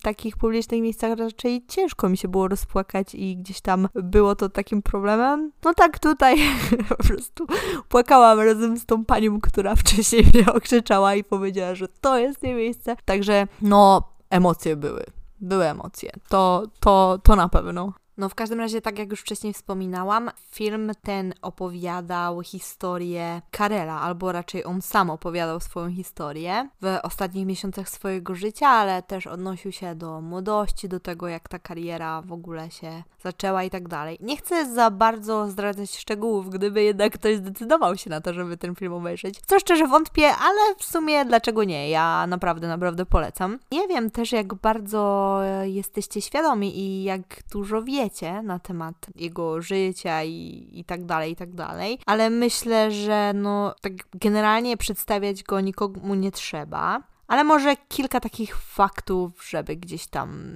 takich 0.03 0.37
publicznych 0.37 0.83
miejscach 0.83 1.19
raczej 1.19 1.65
ciężko 1.69 2.09
mi 2.09 2.17
się 2.17 2.29
było 2.29 2.49
rozpłakać 2.49 3.15
i 3.15 3.37
gdzieś 3.37 3.61
tam 3.61 3.89
było 3.95 4.37
to 4.37 4.49
takim 4.49 4.83
problemem. 4.83 5.53
No 5.65 5.75
tak 5.75 5.99
tutaj 5.99 6.37
po 6.89 6.97
prostu 6.97 7.47
płakałam 7.89 8.41
razem 8.41 8.79
z 8.79 8.87
tą 8.87 9.05
panią, 9.05 9.41
która 9.41 9.77
wcześniej 9.77 10.25
mnie 10.35 10.53
okrzyczała 10.57 11.15
i 11.15 11.25
powiedziała, 11.25 11.75
że 11.75 11.89
to 11.89 12.19
jest 12.19 12.43
nie 12.43 12.55
miejsce. 12.55 12.97
Także 13.05 13.47
no 13.63 14.03
emocje 14.31 14.77
były 14.77 15.20
były 15.41 15.67
emocje. 15.67 16.13
To, 16.29 16.63
to, 16.81 17.19
to 17.23 17.37
na 17.37 17.49
pewno. 17.49 17.93
No 18.21 18.29
w 18.29 18.35
każdym 18.35 18.61
razie, 18.61 18.81
tak 18.81 18.99
jak 18.99 19.11
już 19.11 19.21
wcześniej 19.21 19.53
wspominałam, 19.53 20.31
film 20.51 20.93
ten 21.03 21.35
opowiadał 21.43 22.43
historię 22.43 23.43
Karela, 23.51 24.01
albo 24.01 24.33
raczej 24.33 24.65
on 24.65 24.83
sam 24.83 25.11
opowiadał 25.11 25.61
swoją 25.61 25.91
historię 25.91 26.69
w 26.83 26.99
ostatnich 27.03 27.47
miesiącach 27.47 27.89
swojego 27.89 28.35
życia, 28.35 28.69
ale 28.69 29.03
też 29.03 29.27
odnosił 29.27 29.73
się 29.73 29.95
do 29.95 30.21
młodości, 30.21 30.89
do 30.89 31.01
tego 31.01 31.29
jak 31.29 31.49
ta 31.49 31.59
kariera 31.59 32.23
w 32.23 32.33
ogóle 32.33 32.71
się 32.71 33.03
zaczęła 33.23 33.65
i 33.65 33.71
tak 33.71 33.89
dalej. 33.89 34.19
Nie 34.21 34.37
chcę 34.37 34.75
za 34.75 34.91
bardzo 34.91 35.49
zdradzać 35.49 35.97
szczegółów, 35.97 36.51
gdyby 36.51 36.83
jednak 36.83 37.13
ktoś 37.13 37.37
zdecydował 37.37 37.97
się 37.97 38.11
na 38.11 38.21
to, 38.21 38.35
żeby 38.35 38.57
ten 38.57 38.75
film 38.75 38.93
obejrzeć. 38.93 39.41
Co 39.47 39.61
szczerze 39.61 39.87
wątpię, 39.87 40.29
ale 40.29 40.75
w 40.79 40.85
sumie 40.85 41.25
dlaczego 41.25 41.65
nie? 41.65 41.91
Ja 41.91 42.27
naprawdę, 42.27 42.69
naprawdę 42.69 43.07
polecam. 43.07 43.59
Nie 43.73 43.89
wiem 43.89 44.11
też, 44.11 44.33
jak 44.33 44.55
bardzo 44.55 45.41
jesteście 45.63 46.21
świadomi 46.21 46.79
i 46.79 47.03
jak 47.03 47.23
dużo 47.53 47.83
wiecie 47.83 48.10
na 48.43 48.59
temat 48.59 49.07
jego 49.15 49.63
życia 49.63 50.25
i, 50.25 50.69
i 50.73 50.85
tak 50.85 51.05
dalej, 51.05 51.33
i 51.33 51.37
tak 51.37 51.55
dalej, 51.55 51.99
ale 52.07 52.31
myślę, 52.31 52.91
że 52.91 53.33
no 53.35 53.75
tak 53.81 53.93
generalnie 54.15 54.77
przedstawiać 54.77 55.43
go 55.43 55.61
nikomu 55.61 56.15
nie 56.15 56.33
trzeba. 56.33 57.03
Ale 57.27 57.45
może 57.45 57.77
kilka 57.77 58.21
takich 58.21 58.57
faktów, 58.57 59.49
żeby 59.49 59.77
gdzieś 59.77 60.07
tam, 60.07 60.53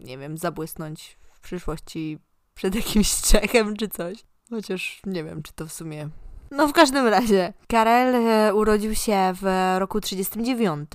nie 0.00 0.18
wiem, 0.18 0.38
zabłysnąć 0.38 1.18
w 1.32 1.40
przyszłości 1.40 2.18
przed 2.54 2.74
jakimś 2.74 3.20
Czechem 3.30 3.76
czy 3.76 3.88
coś. 3.88 4.24
Chociaż 4.50 5.02
nie 5.06 5.24
wiem, 5.24 5.42
czy 5.42 5.52
to 5.52 5.66
w 5.66 5.72
sumie. 5.72 6.08
No 6.50 6.68
w 6.68 6.72
każdym 6.72 7.06
razie, 7.06 7.52
Karel 7.68 8.14
e, 8.14 8.54
urodził 8.54 8.94
się 8.94 9.32
w 9.42 9.74
roku 9.78 10.00
39 10.00 10.90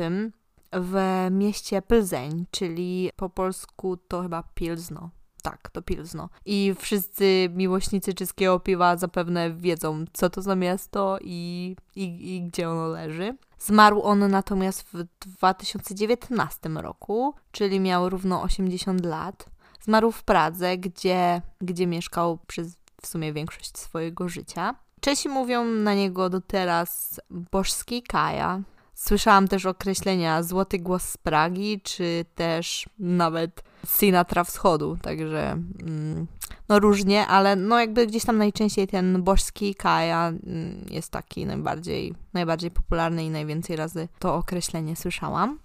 w 0.74 1.28
mieście 1.32 1.82
Plzeň, 1.82 2.46
czyli 2.52 3.10
po 3.16 3.30
polsku 3.30 3.98
to 3.98 4.22
chyba 4.22 4.44
Pilzno. 4.44 5.10
Tak, 5.42 5.70
to 5.70 5.82
Pilzno. 5.82 6.30
I 6.46 6.76
wszyscy 6.80 7.50
miłośnicy 7.56 8.14
czeskiego 8.14 8.60
piwa 8.60 8.98
zapewne 8.98 9.52
wiedzą, 9.52 10.06
co 10.14 10.30
to 10.30 10.42
za 10.42 10.56
miasto 10.56 11.18
i, 11.22 11.76
i, 11.96 12.36
i 12.36 12.42
gdzie 12.42 12.70
ono 12.70 12.88
leży. 12.88 13.38
Zmarł 13.60 14.02
on 14.02 14.32
natomiast 14.32 14.84
w 14.94 15.04
2019 15.26 16.70
roku, 16.70 17.34
czyli 17.52 17.80
miał 17.80 18.10
równo 18.10 18.42
80 18.42 19.06
lat. 19.06 19.46
Zmarł 19.82 20.12
w 20.12 20.24
Pradze, 20.24 20.78
gdzie, 20.78 21.42
gdzie 21.62 21.88
mieszkał 21.88 22.38
przez 22.48 22.78
w 23.02 23.08
sumie 23.08 23.34
większość 23.34 23.78
swojego 23.78 24.30
życia. 24.30 24.76
Czesi 25.02 25.30
mówią 25.30 25.66
na 25.66 25.94
niego 25.94 26.30
do 26.30 26.42
teraz 26.42 27.20
bożski 27.30 28.04
Kaja. 28.04 28.62
Słyszałam 28.94 29.48
też 29.48 29.66
określenia 29.66 30.44
złoty 30.44 30.80
głos 30.80 31.04
z 31.04 31.18
Pragi, 31.18 31.82
czy 31.82 32.26
też 32.36 32.90
nawet 33.00 33.64
Sinatra 33.86 34.44
Wschodu, 34.44 34.98
także 35.02 35.52
mm, 35.82 36.28
no 36.70 36.80
różnie, 36.80 37.28
ale 37.28 37.56
no 37.56 37.80
jakby 37.80 38.08
gdzieś 38.08 38.26
tam 38.26 38.38
najczęściej 38.38 38.88
ten 38.88 39.24
bożski 39.24 39.76
Kaja 39.76 40.28
mm, 40.28 40.86
jest 40.90 41.12
taki 41.12 41.46
najbardziej, 41.46 42.14
najbardziej 42.34 42.72
popularny 42.72 43.26
i 43.26 43.30
najwięcej 43.30 43.76
razy 43.76 44.08
to 44.20 44.36
określenie 44.36 44.96
słyszałam. 44.96 45.60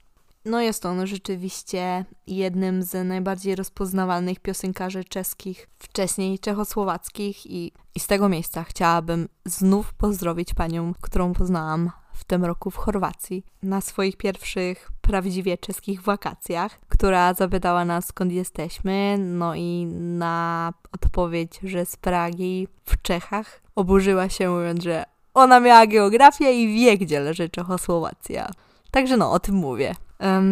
No 0.45 0.61
jest 0.61 0.87
on 0.87 1.07
rzeczywiście 1.07 2.05
jednym 2.27 2.83
z 2.83 3.09
najbardziej 3.09 3.57
rozpoznawalnych 3.57 4.41
piosenkarzy 4.41 5.05
czeskich, 5.05 5.69
wcześniej 5.79 6.39
czechosłowackich 6.39 7.47
i, 7.47 7.73
i 7.95 8.01
z 8.01 8.07
tego 8.07 8.29
miejsca 8.29 8.65
chciałabym 8.65 9.29
znów 9.45 9.95
pozdrowić 9.95 10.55
panią, 10.55 10.93
którą 11.01 11.33
poznałam 11.33 11.91
w 12.15 12.25
tym 12.25 12.45
roku 12.45 12.71
w 12.71 12.77
Chorwacji 12.77 13.45
na 13.63 13.81
swoich 13.81 14.17
pierwszych 14.17 14.91
prawdziwie 15.01 15.59
czeskich 15.59 16.03
wakacjach, 16.03 16.81
która 16.89 17.35
zapytała 17.35 17.85
nas 17.85 18.07
skąd 18.07 18.33
jesteśmy, 18.33 19.17
no 19.19 19.55
i 19.55 19.87
na 20.01 20.73
odpowiedź, 20.93 21.61
że 21.63 21.87
z 21.87 21.97
Pragi 21.97 22.69
w 22.85 23.03
Czechach 23.03 23.63
oburzyła 23.75 24.29
się 24.29 24.51
mówiąc, 24.51 24.83
że 24.83 25.05
ona 25.35 25.61
miała 25.61 25.87
geografię 25.87 26.63
i 26.63 26.75
wie, 26.75 26.99
gdzie 26.99 27.21
leży 27.21 27.49
Czechosłowacja. 27.49 28.51
Także 28.91 29.17
no, 29.17 29.33
o 29.33 29.41
tym 29.41 29.55
mówię. 29.55 29.95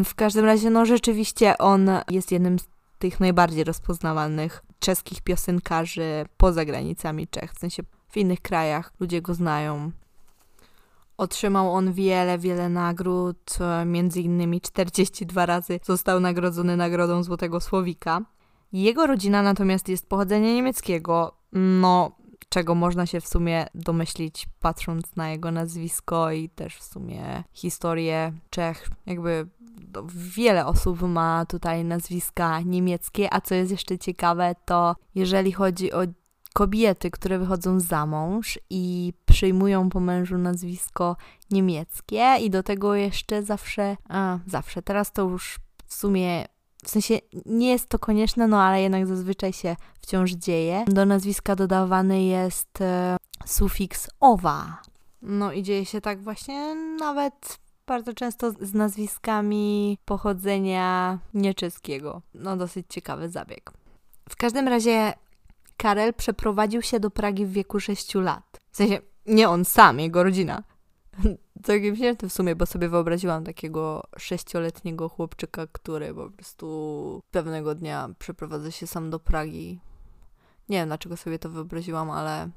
W 0.05 0.15
każdym 0.15 0.45
razie, 0.45 0.71
no 0.71 0.87
rzeczywiście 0.87 1.59
on 1.59 1.91
jest 2.11 2.33
jednym 2.33 2.59
z 2.59 2.65
tych 2.99 3.21
najbardziej 3.21 3.65
rozpoznawalnych 3.65 4.63
czeskich 4.79 5.23
piosenkarzy 5.23 6.25
poza 6.37 6.65
granicami 6.65 7.29
Czech. 7.29 7.53
W 7.53 7.59
sensie 7.59 7.83
w 8.09 8.17
innych 8.17 8.41
krajach 8.41 8.93
ludzie 9.01 9.23
go 9.23 9.35
znają. 9.35 9.91
Otrzymał 11.23 11.73
on 11.73 11.93
wiele, 11.93 12.39
wiele 12.39 12.69
nagród, 12.69 13.59
między 13.87 14.21
innymi 14.21 14.61
42 14.61 15.47
razy 15.47 15.81
został 15.83 16.21
nagrodzony 16.21 16.77
nagrodą 16.77 17.23
Złotego 17.23 17.61
Słowika. 17.61 18.21
Jego 18.73 19.07
rodzina 19.07 19.43
natomiast 19.43 19.89
jest 19.89 20.09
pochodzenia 20.09 20.55
niemieckiego. 20.55 21.37
No, 21.53 22.13
czego 22.49 22.75
można 22.75 23.07
się 23.07 23.21
w 23.21 23.29
sumie 23.29 23.67
domyślić, 23.75 24.47
patrząc 24.61 25.17
na 25.17 25.31
jego 25.31 25.51
nazwisko 25.51 26.33
i 26.33 26.49
też 26.49 26.77
w 26.77 26.83
sumie 26.83 27.45
historię 27.53 28.33
Czech. 28.51 28.89
Jakby 29.07 29.47
wiele 30.15 30.67
osób 30.67 31.03
ma 31.03 31.47
tutaj 31.47 31.85
nazwiska 31.85 32.61
niemieckie, 32.61 33.35
a 33.35 33.41
co 33.41 33.55
jest 33.55 33.71
jeszcze 33.71 33.99
ciekawe, 33.99 34.55
to 34.65 34.97
jeżeli 35.15 35.53
chodzi 35.53 35.93
o 35.93 36.01
kobiety, 36.53 37.11
które 37.11 37.39
wychodzą 37.39 37.81
za 37.81 38.07
mąż 38.07 38.59
i 38.71 39.13
przyjmują 39.27 39.91
po 39.91 40.01
mężu 40.01 40.39
nazwisko 40.39 41.17
niemieckie 41.51 42.37
i 42.41 42.51
do 42.51 42.63
tego 42.63 42.95
jeszcze 42.95 43.43
zawsze, 43.43 43.97
a 44.09 44.39
zawsze, 44.47 44.83
teraz 44.83 45.13
to 45.13 45.23
już 45.23 45.59
w 45.87 45.95
sumie 45.95 46.47
w 46.85 46.91
sensie 46.91 47.19
nie 47.47 47.71
jest 47.71 47.89
to 47.89 47.99
konieczne, 47.99 48.49
no 48.49 48.63
ale 48.63 48.83
jednak 48.83 49.07
zazwyczaj 49.07 49.53
się 49.53 49.77
wciąż 50.01 50.33
dzieje. 50.33 50.85
Do 50.89 51.07
nazwiska 51.07 51.57
dodawany 51.57 52.23
jest 52.23 52.81
e, 52.81 53.17
sufiks 53.47 54.11
owa. 54.21 54.83
No 55.23 55.53
i 55.53 55.63
dzieje 55.63 55.85
się 55.85 56.01
tak 56.01 56.23
właśnie 56.23 56.75
nawet 56.99 57.59
bardzo 57.87 58.15
często 58.15 58.53
z 58.61 58.75
nazwiskami 58.75 59.99
pochodzenia 60.05 61.19
nieczeskiego. 61.35 62.23
No 62.35 62.57
dosyć 62.57 62.87
ciekawy 62.89 63.29
zabieg. 63.29 63.73
W 64.29 64.37
każdym 64.37 64.69
razie 64.69 65.13
Karel 65.83 66.15
przeprowadził 66.15 66.83
się 66.83 67.01
do 67.01 67.11
Pragi 67.11 67.47
w 67.47 67.53
wieku 67.53 67.81
6 67.81 68.15
lat. 68.15 68.59
W 68.71 68.77
sensie 68.77 68.99
nie 69.27 69.49
on 69.49 69.65
sam, 69.65 70.01
jego 70.01 70.23
rodzina. 70.23 70.63
Całkiem 71.67 71.97
śmieszne 71.97 72.29
w 72.29 72.33
sumie, 72.33 72.57
bo 72.57 72.67
sobie 72.67 72.89
wyobraziłam 72.89 73.45
takiego 73.45 74.03
sześcioletniego 74.19 75.09
chłopczyka, 75.09 75.67
który 75.73 76.15
po 76.15 76.31
prostu 76.31 77.21
pewnego 77.31 77.75
dnia 77.75 78.09
przeprowadza 78.19 78.71
się 78.71 78.87
sam 78.87 79.11
do 79.11 79.19
Pragi. 79.19 79.81
Nie 80.69 80.79
wiem, 80.79 80.89
dlaczego 80.89 81.17
sobie 81.17 81.39
to 81.39 81.51
wyobraziłam, 81.51 82.11
ale 82.11 82.49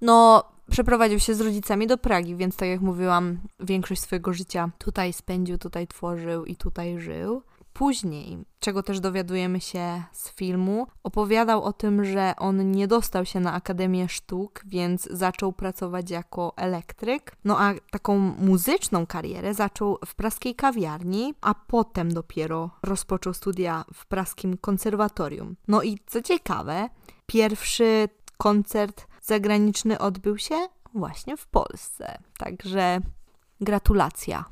no, 0.00 0.44
przeprowadził 0.70 1.20
się 1.20 1.34
z 1.34 1.40
rodzicami 1.40 1.86
do 1.86 1.98
Pragi, 1.98 2.36
więc 2.36 2.56
tak 2.56 2.68
jak 2.68 2.80
mówiłam, 2.80 3.40
większość 3.60 4.00
swojego 4.00 4.32
życia 4.32 4.70
tutaj 4.78 5.12
spędził, 5.12 5.58
tutaj 5.58 5.86
tworzył 5.86 6.44
i 6.44 6.56
tutaj 6.56 7.00
żył. 7.00 7.42
Później, 7.74 8.44
czego 8.60 8.82
też 8.82 9.00
dowiadujemy 9.00 9.60
się 9.60 10.02
z 10.12 10.30
filmu, 10.30 10.86
opowiadał 11.02 11.62
o 11.62 11.72
tym, 11.72 12.04
że 12.04 12.34
on 12.36 12.70
nie 12.70 12.88
dostał 12.88 13.24
się 13.24 13.40
na 13.40 13.52
Akademię 13.52 14.08
Sztuk, 14.08 14.62
więc 14.66 15.08
zaczął 15.10 15.52
pracować 15.52 16.10
jako 16.10 16.52
elektryk. 16.56 17.36
No 17.44 17.60
a 17.60 17.74
taką 17.90 18.18
muzyczną 18.18 19.06
karierę 19.06 19.54
zaczął 19.54 19.98
w 20.06 20.14
praskiej 20.14 20.54
kawiarni, 20.54 21.34
a 21.40 21.54
potem 21.54 22.14
dopiero 22.14 22.70
rozpoczął 22.82 23.34
studia 23.34 23.84
w 23.94 24.06
praskim 24.06 24.56
konserwatorium. 24.58 25.56
No 25.68 25.82
i 25.82 25.98
co 26.06 26.22
ciekawe, 26.22 26.88
pierwszy 27.26 28.08
koncert 28.36 29.06
zagraniczny 29.22 29.98
odbył 29.98 30.38
się 30.38 30.54
właśnie 30.94 31.36
w 31.36 31.46
Polsce. 31.46 32.18
Także 32.38 33.00
gratulacja. 33.60 34.44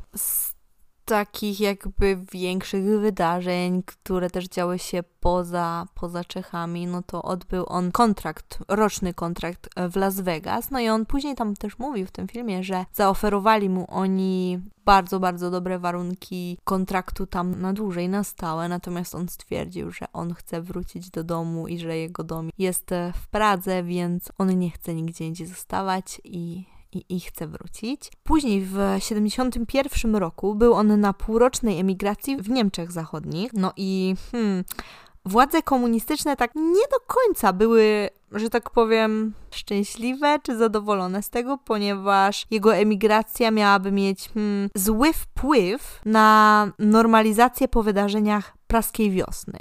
Takich 1.04 1.60
jakby 1.60 2.18
większych 2.32 2.84
wydarzeń, 2.84 3.82
które 3.82 4.30
też 4.30 4.48
działy 4.48 4.78
się 4.78 5.02
poza, 5.20 5.86
poza 5.94 6.24
Czechami, 6.24 6.86
no 6.86 7.02
to 7.02 7.22
odbył 7.22 7.64
on 7.66 7.92
kontrakt, 7.92 8.58
roczny 8.68 9.14
kontrakt 9.14 9.68
w 9.90 9.96
Las 9.96 10.20
Vegas. 10.20 10.70
No 10.70 10.80
i 10.80 10.88
on 10.88 11.06
później 11.06 11.34
tam 11.34 11.56
też 11.56 11.78
mówił 11.78 12.06
w 12.06 12.10
tym 12.10 12.28
filmie, 12.28 12.64
że 12.64 12.84
zaoferowali 12.92 13.68
mu 13.68 13.86
oni 13.88 14.60
bardzo, 14.84 15.20
bardzo 15.20 15.50
dobre 15.50 15.78
warunki 15.78 16.58
kontraktu 16.64 17.26
tam 17.26 17.60
na 17.60 17.72
dłużej, 17.72 18.08
na 18.08 18.24
stałe, 18.24 18.68
natomiast 18.68 19.14
on 19.14 19.28
stwierdził, 19.28 19.90
że 19.90 20.06
on 20.12 20.34
chce 20.34 20.62
wrócić 20.62 21.10
do 21.10 21.24
domu 21.24 21.68
i 21.68 21.78
że 21.78 21.96
jego 21.96 22.24
dom 22.24 22.50
jest 22.58 22.90
w 23.14 23.28
Pradze, 23.28 23.82
więc 23.82 24.32
on 24.38 24.58
nie 24.58 24.70
chce 24.70 24.94
nigdzie 24.94 25.26
indziej 25.26 25.46
zostawać 25.46 26.20
i 26.24 26.71
i, 26.92 27.04
i 27.08 27.20
chce 27.20 27.46
wrócić. 27.46 28.12
Później 28.22 28.60
w 28.60 28.72
1971 28.72 30.16
roku 30.16 30.54
był 30.54 30.74
on 30.74 31.00
na 31.00 31.12
półrocznej 31.12 31.80
emigracji 31.80 32.36
w 32.36 32.50
Niemczech 32.50 32.92
Zachodnich. 32.92 33.52
No 33.52 33.72
i 33.76 34.14
hmm, 34.32 34.64
władze 35.24 35.62
komunistyczne 35.62 36.36
tak 36.36 36.54
nie 36.54 36.86
do 36.90 37.00
końca 37.06 37.52
były, 37.52 38.08
że 38.32 38.50
tak 38.50 38.70
powiem, 38.70 39.34
szczęśliwe 39.50 40.38
czy 40.42 40.56
zadowolone 40.56 41.22
z 41.22 41.30
tego, 41.30 41.58
ponieważ 41.58 42.46
jego 42.50 42.74
emigracja 42.74 43.50
miałaby 43.50 43.92
mieć 43.92 44.28
hmm, 44.34 44.70
zły 44.74 45.12
wpływ 45.12 46.00
na 46.04 46.68
normalizację 46.78 47.68
po 47.68 47.82
wydarzeniach 47.82 48.56
praskiej 48.66 49.10
wiosny. 49.10 49.58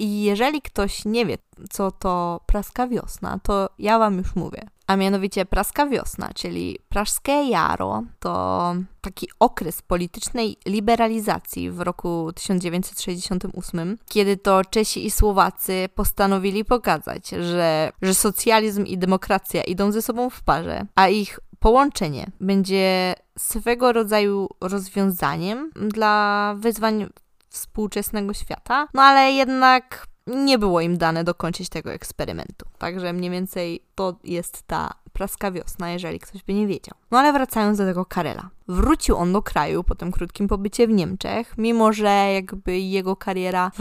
I 0.00 0.22
jeżeli 0.22 0.62
ktoś 0.62 1.04
nie 1.04 1.26
wie, 1.26 1.38
co 1.70 1.90
to 1.90 2.40
praska 2.46 2.88
wiosna, 2.88 3.38
to 3.42 3.68
ja 3.78 3.98
wam 3.98 4.18
już 4.18 4.36
mówię. 4.36 4.62
A 4.86 4.96
mianowicie 4.96 5.44
praska 5.44 5.86
wiosna, 5.86 6.30
czyli 6.34 6.78
praskie 6.88 7.32
jaro, 7.32 8.02
to 8.18 8.74
taki 9.00 9.28
okres 9.40 9.82
politycznej 9.82 10.56
liberalizacji 10.66 11.70
w 11.70 11.80
roku 11.80 12.32
1968, 12.34 13.98
kiedy 14.08 14.36
to 14.36 14.64
Czesi 14.64 15.06
i 15.06 15.10
Słowacy 15.10 15.88
postanowili 15.94 16.64
pokazać, 16.64 17.28
że, 17.28 17.92
że 18.02 18.14
socjalizm 18.14 18.84
i 18.84 18.98
demokracja 18.98 19.62
idą 19.62 19.92
ze 19.92 20.02
sobą 20.02 20.30
w 20.30 20.42
parze, 20.42 20.86
a 20.94 21.08
ich 21.08 21.40
połączenie 21.58 22.26
będzie 22.40 23.14
swego 23.38 23.92
rodzaju 23.92 24.48
rozwiązaniem 24.60 25.70
dla 25.88 26.54
wyzwań 26.58 27.06
współczesnego 27.50 28.34
świata, 28.34 28.88
no 28.94 29.02
ale 29.02 29.32
jednak 29.32 30.06
nie 30.26 30.58
było 30.58 30.80
im 30.80 30.98
dane 30.98 31.24
dokończyć 31.24 31.68
tego 31.68 31.92
eksperymentu. 31.92 32.66
Także 32.78 33.12
mniej 33.12 33.30
więcej 33.30 33.82
to 33.94 34.16
jest 34.24 34.62
ta 34.62 34.90
praska 35.12 35.50
wiosna, 35.50 35.90
jeżeli 35.90 36.18
ktoś 36.18 36.42
by 36.42 36.54
nie 36.54 36.66
wiedział. 36.66 36.94
No 37.10 37.18
ale 37.18 37.32
wracając 37.32 37.78
do 37.78 37.84
tego 37.84 38.04
Karela. 38.04 38.50
Wrócił 38.68 39.16
on 39.16 39.32
do 39.32 39.42
kraju 39.42 39.84
po 39.84 39.94
tym 39.94 40.12
krótkim 40.12 40.48
pobycie 40.48 40.86
w 40.86 40.90
Niemczech, 40.90 41.54
mimo 41.58 41.92
że 41.92 42.30
jakby 42.34 42.78
jego 42.78 43.16
kariera 43.16 43.70
w, 43.74 43.80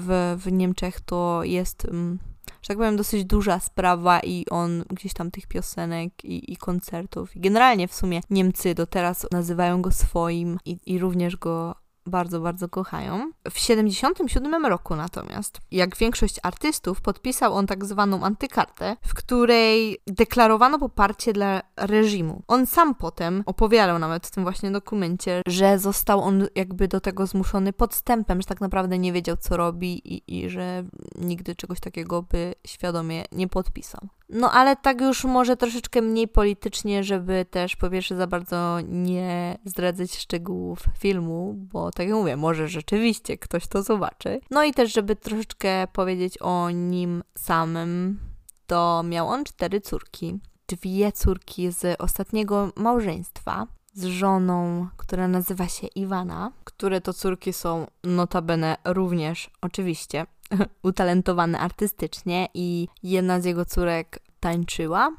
w, 0.00 0.42
w 0.42 0.52
Niemczech 0.52 1.00
to 1.00 1.40
jest... 1.44 1.84
Mm, 1.84 2.18
że 2.62 2.68
tak 2.68 2.76
powiem, 2.76 2.96
dosyć 2.96 3.24
duża 3.24 3.60
sprawa 3.60 4.20
i 4.20 4.46
on 4.50 4.84
gdzieś 4.90 5.12
tam 5.12 5.30
tych 5.30 5.46
piosenek 5.46 6.24
i, 6.24 6.52
i 6.52 6.56
koncertów. 6.56 7.36
I 7.36 7.40
generalnie 7.40 7.88
w 7.88 7.94
sumie 7.94 8.20
Niemcy 8.30 8.74
do 8.74 8.86
teraz 8.86 9.26
nazywają 9.32 9.82
go 9.82 9.90
swoim 9.90 10.58
i, 10.64 10.78
i 10.86 10.98
również 10.98 11.36
go 11.36 11.74
bardzo, 12.06 12.40
bardzo 12.40 12.68
kochają. 12.68 13.32
W 13.50 13.58
77 13.58 14.66
roku 14.66 14.96
natomiast, 14.96 15.60
jak 15.70 15.96
większość 15.96 16.40
artystów, 16.42 17.00
podpisał 17.00 17.54
on 17.54 17.66
tak 17.66 17.84
zwaną 17.84 18.24
antykartę, 18.24 18.96
w 19.02 19.14
której 19.14 19.98
deklarowano 20.06 20.78
poparcie 20.78 21.32
dla 21.32 21.62
reżimu. 21.76 22.42
On 22.48 22.66
sam 22.66 22.94
potem 22.94 23.42
opowiadał 23.46 23.98
nawet 23.98 24.26
w 24.26 24.30
tym 24.30 24.42
właśnie 24.42 24.70
dokumencie, 24.70 25.42
że 25.46 25.78
został 25.78 26.20
on 26.22 26.46
jakby 26.54 26.88
do 26.88 27.00
tego 27.00 27.26
zmuszony 27.26 27.72
podstępem, 27.72 28.42
że 28.42 28.46
tak 28.46 28.60
naprawdę 28.60 28.98
nie 28.98 29.12
wiedział 29.12 29.36
co 29.36 29.56
robi 29.56 30.14
i, 30.14 30.38
i 30.38 30.50
że 30.50 30.84
nigdy 31.18 31.56
czegoś 31.56 31.80
takiego 31.80 32.22
by 32.22 32.54
świadomie 32.66 33.24
nie 33.32 33.48
podpisał. 33.48 34.00
No 34.28 34.52
ale 34.52 34.76
tak 34.76 35.00
już 35.00 35.24
może 35.24 35.56
troszeczkę 35.56 36.02
mniej 36.02 36.28
politycznie, 36.28 37.04
żeby 37.04 37.46
też 37.50 37.76
po 37.76 37.90
pierwsze 37.90 38.16
za 38.16 38.26
bardzo 38.26 38.78
nie 38.80 39.58
zdradzać 39.64 40.16
szczegółów 40.16 40.78
filmu, 40.98 41.54
bo 41.56 41.90
tak 41.90 42.06
jak 42.08 42.16
mówię, 42.16 42.36
może 42.36 42.68
rzeczywiście 42.68 43.38
ktoś 43.38 43.66
to 43.66 43.82
zobaczy. 43.82 44.40
No 44.50 44.64
i 44.64 44.72
też, 44.72 44.92
żeby 44.92 45.16
troszeczkę 45.16 45.86
powiedzieć 45.92 46.38
o 46.40 46.70
nim 46.70 47.22
samym, 47.38 48.18
to 48.66 49.02
miał 49.02 49.28
on 49.28 49.44
cztery 49.44 49.80
córki. 49.80 50.38
Dwie 50.66 51.12
córki 51.12 51.72
z 51.72 52.00
ostatniego 52.00 52.72
małżeństwa, 52.76 53.66
z 53.92 54.04
żoną, 54.04 54.88
która 54.96 55.28
nazywa 55.28 55.68
się 55.68 55.86
Iwana, 55.86 56.52
które 56.64 57.00
to 57.00 57.12
córki 57.12 57.52
są 57.52 57.86
notabene 58.04 58.76
również 58.84 59.50
oczywiście 59.60 60.26
utalentowane 60.82 61.58
artystycznie 61.58 62.48
i 62.54 62.88
jedna 63.02 63.40
z 63.40 63.44
jego 63.44 63.64
córek 63.64 64.18
tańczyła 64.40 65.12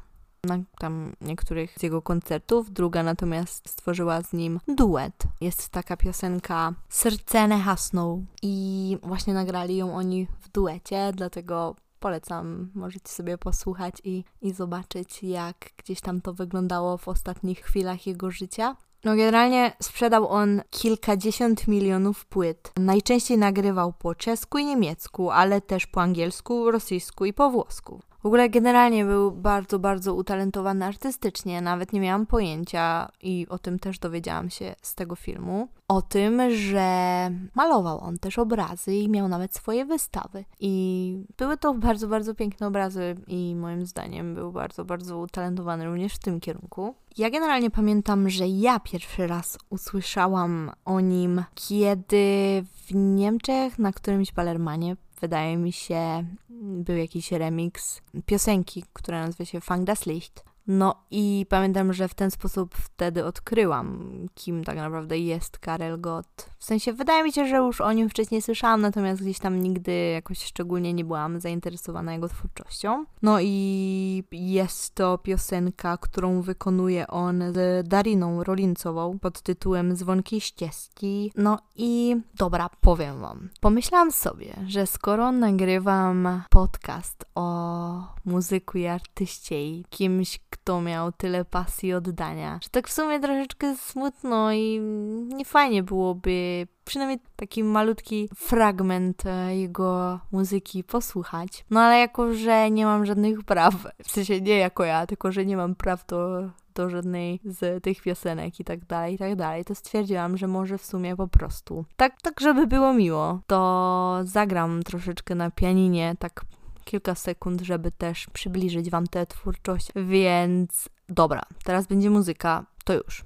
na 0.46 0.58
tam 0.78 1.12
niektórych 1.20 1.74
z 1.78 1.82
jego 1.82 2.02
koncertów, 2.02 2.72
druga 2.72 3.02
natomiast 3.02 3.68
stworzyła 3.68 4.22
z 4.22 4.32
nim 4.32 4.60
duet. 4.68 5.24
Jest 5.40 5.68
taka 5.68 5.96
piosenka 5.96 6.74
Sercene 6.88 7.60
hasną 7.60 8.24
i 8.42 8.98
właśnie 9.02 9.34
nagrali 9.34 9.76
ją 9.76 9.94
oni 9.94 10.26
w 10.40 10.48
duecie, 10.48 11.12
dlatego 11.14 11.76
polecam, 12.00 12.70
możecie 12.74 13.08
sobie 13.08 13.38
posłuchać 13.38 13.94
i, 14.04 14.24
i 14.42 14.52
zobaczyć, 14.52 15.22
jak 15.22 15.56
gdzieś 15.76 16.00
tam 16.00 16.20
to 16.20 16.34
wyglądało 16.34 16.98
w 16.98 17.08
ostatnich 17.08 17.60
chwilach 17.60 18.06
jego 18.06 18.30
życia. 18.30 18.76
No 19.06 19.16
generalnie 19.16 19.72
sprzedał 19.82 20.28
on 20.28 20.62
kilkadziesiąt 20.70 21.68
milionów 21.68 22.24
płyt. 22.24 22.72
Najczęściej 22.76 23.38
nagrywał 23.38 23.92
po 23.92 24.14
czesku 24.14 24.58
i 24.58 24.64
niemiecku, 24.64 25.30
ale 25.30 25.60
też 25.60 25.86
po 25.86 26.02
angielsku, 26.02 26.70
rosyjsku 26.70 27.24
i 27.24 27.32
po 27.32 27.50
włosku. 27.50 28.00
W 28.26 28.28
ogóle 28.28 28.50
generalnie 28.50 29.04
był 29.04 29.32
bardzo, 29.32 29.78
bardzo 29.78 30.14
utalentowany 30.14 30.84
artystycznie, 30.84 31.60
nawet 31.60 31.92
nie 31.92 32.00
miałam 32.00 32.26
pojęcia 32.26 33.08
i 33.22 33.46
o 33.48 33.58
tym 33.58 33.78
też 33.78 33.98
dowiedziałam 33.98 34.50
się 34.50 34.74
z 34.82 34.94
tego 34.94 35.16
filmu. 35.16 35.68
O 35.88 36.02
tym, 36.02 36.40
że 36.50 37.30
malował 37.54 38.00
on 38.00 38.18
też 38.18 38.38
obrazy 38.38 38.94
i 38.94 39.08
miał 39.08 39.28
nawet 39.28 39.54
swoje 39.54 39.84
wystawy. 39.84 40.44
I 40.60 41.24
były 41.38 41.56
to 41.56 41.74
bardzo, 41.74 42.08
bardzo 42.08 42.34
piękne 42.34 42.66
obrazy 42.66 43.16
i 43.26 43.54
moim 43.54 43.86
zdaniem 43.86 44.34
był 44.34 44.52
bardzo, 44.52 44.84
bardzo 44.84 45.18
utalentowany 45.18 45.84
również 45.84 46.14
w 46.14 46.18
tym 46.18 46.40
kierunku. 46.40 46.94
Ja 47.18 47.30
generalnie 47.30 47.70
pamiętam, 47.70 48.30
że 48.30 48.48
ja 48.48 48.80
pierwszy 48.80 49.26
raz 49.26 49.58
usłyszałam 49.70 50.70
o 50.84 51.00
nim, 51.00 51.44
kiedy 51.54 52.64
w 52.86 52.94
Niemczech 52.94 53.78
na 53.78 53.92
którymś 53.92 54.32
balermanie 54.32 54.96
wydaje 55.20 55.56
mi 55.56 55.72
się, 55.72 56.24
był 56.60 56.96
jakiś 56.96 57.32
remix 57.32 58.02
piosenki, 58.26 58.84
która 58.92 59.26
nazywa 59.26 59.44
się 59.44 59.60
Fang 59.60 59.84
das 59.84 60.06
Licht. 60.06 60.44
No 60.66 60.94
i 61.10 61.46
pamiętam, 61.48 61.92
że 61.92 62.08
w 62.08 62.14
ten 62.14 62.30
sposób 62.30 62.74
wtedy 62.74 63.24
odkryłam, 63.24 64.10
kim 64.34 64.64
tak 64.64 64.76
naprawdę 64.76 65.18
jest 65.18 65.58
Karel 65.58 66.00
Gott. 66.00 66.50
W 66.58 66.64
sensie, 66.64 66.92
wydaje 66.92 67.24
mi 67.24 67.32
się, 67.32 67.46
że 67.46 67.56
już 67.56 67.80
o 67.80 67.92
nim 67.92 68.08
wcześniej 68.08 68.42
słyszałam, 68.42 68.80
natomiast 68.80 69.22
gdzieś 69.22 69.38
tam 69.38 69.62
nigdy 69.62 69.92
jakoś 69.92 70.44
szczególnie 70.44 70.92
nie 70.94 71.04
byłam 71.04 71.40
zainteresowana 71.40 72.12
jego 72.12 72.28
twórczością. 72.28 73.04
No 73.22 73.38
i 73.40 74.24
jest 74.32 74.94
to 74.94 75.18
piosenka, 75.18 75.96
którą 75.96 76.40
wykonuje 76.42 77.06
on 77.06 77.42
z 77.52 77.88
Dariną 77.88 78.44
Rolincową 78.44 79.18
pod 79.18 79.42
tytułem 79.42 79.96
Dzwonki 79.96 80.40
ścieżki. 80.40 81.32
No 81.36 81.58
i 81.76 82.16
dobra, 82.34 82.70
powiem 82.80 83.20
wam. 83.20 83.48
Pomyślałam 83.60 84.12
sobie, 84.12 84.54
że 84.66 84.86
skoro 84.86 85.32
nagrywam 85.32 86.42
podcast 86.50 87.24
o 87.34 88.16
muzyku 88.24 88.78
i 88.78 88.86
artyście 88.86 89.66
i 89.66 89.84
kimś, 89.90 90.40
kto 90.56 90.80
miał 90.80 91.12
tyle 91.12 91.44
pasji 91.44 91.94
oddania, 91.94 92.58
że 92.62 92.68
tak 92.68 92.88
w 92.88 92.92
sumie 92.92 93.20
troszeczkę 93.20 93.76
smutno 93.76 94.52
i 94.52 94.80
niefajnie 95.28 95.82
byłoby 95.82 96.66
przynajmniej 96.84 97.18
taki 97.36 97.64
malutki 97.64 98.28
fragment 98.36 99.26
e, 99.26 99.56
jego 99.56 100.20
muzyki 100.32 100.84
posłuchać. 100.84 101.64
No 101.70 101.80
ale 101.80 101.98
jako, 101.98 102.34
że 102.34 102.70
nie 102.70 102.86
mam 102.86 103.06
żadnych 103.06 103.42
praw, 103.42 103.74
w 104.04 104.10
sensie 104.10 104.40
nie 104.40 104.58
jako 104.58 104.84
ja, 104.84 105.06
tylko 105.06 105.32
że 105.32 105.46
nie 105.46 105.56
mam 105.56 105.74
praw 105.74 106.06
do 106.06 106.50
do 106.76 106.90
żadnej 106.90 107.40
z 107.44 107.84
tych 107.84 108.02
piosenek 108.02 108.60
i 108.60 108.64
tak 108.64 108.84
dalej, 108.84 109.14
i 109.14 109.18
tak 109.18 109.36
dalej, 109.36 109.64
to 109.64 109.74
stwierdziłam, 109.74 110.36
że 110.36 110.46
może 110.46 110.78
w 110.78 110.84
sumie 110.84 111.16
po 111.16 111.28
prostu 111.28 111.84
tak, 111.96 112.22
tak 112.22 112.40
żeby 112.40 112.66
było 112.66 112.94
miło, 112.94 113.40
to 113.46 114.20
zagram 114.24 114.82
troszeczkę 114.82 115.34
na 115.34 115.50
pianinie, 115.50 116.14
tak 116.18 116.44
kilka 116.86 117.14
sekund, 117.14 117.60
żeby 117.60 117.90
też 117.90 118.26
przybliżyć 118.32 118.90
Wam 118.90 119.06
tę 119.06 119.26
twórczość. 119.26 119.88
Więc 119.96 120.88
dobra, 121.08 121.42
teraz 121.64 121.86
będzie 121.86 122.10
muzyka, 122.10 122.66
to 122.84 122.94
już. 122.94 123.24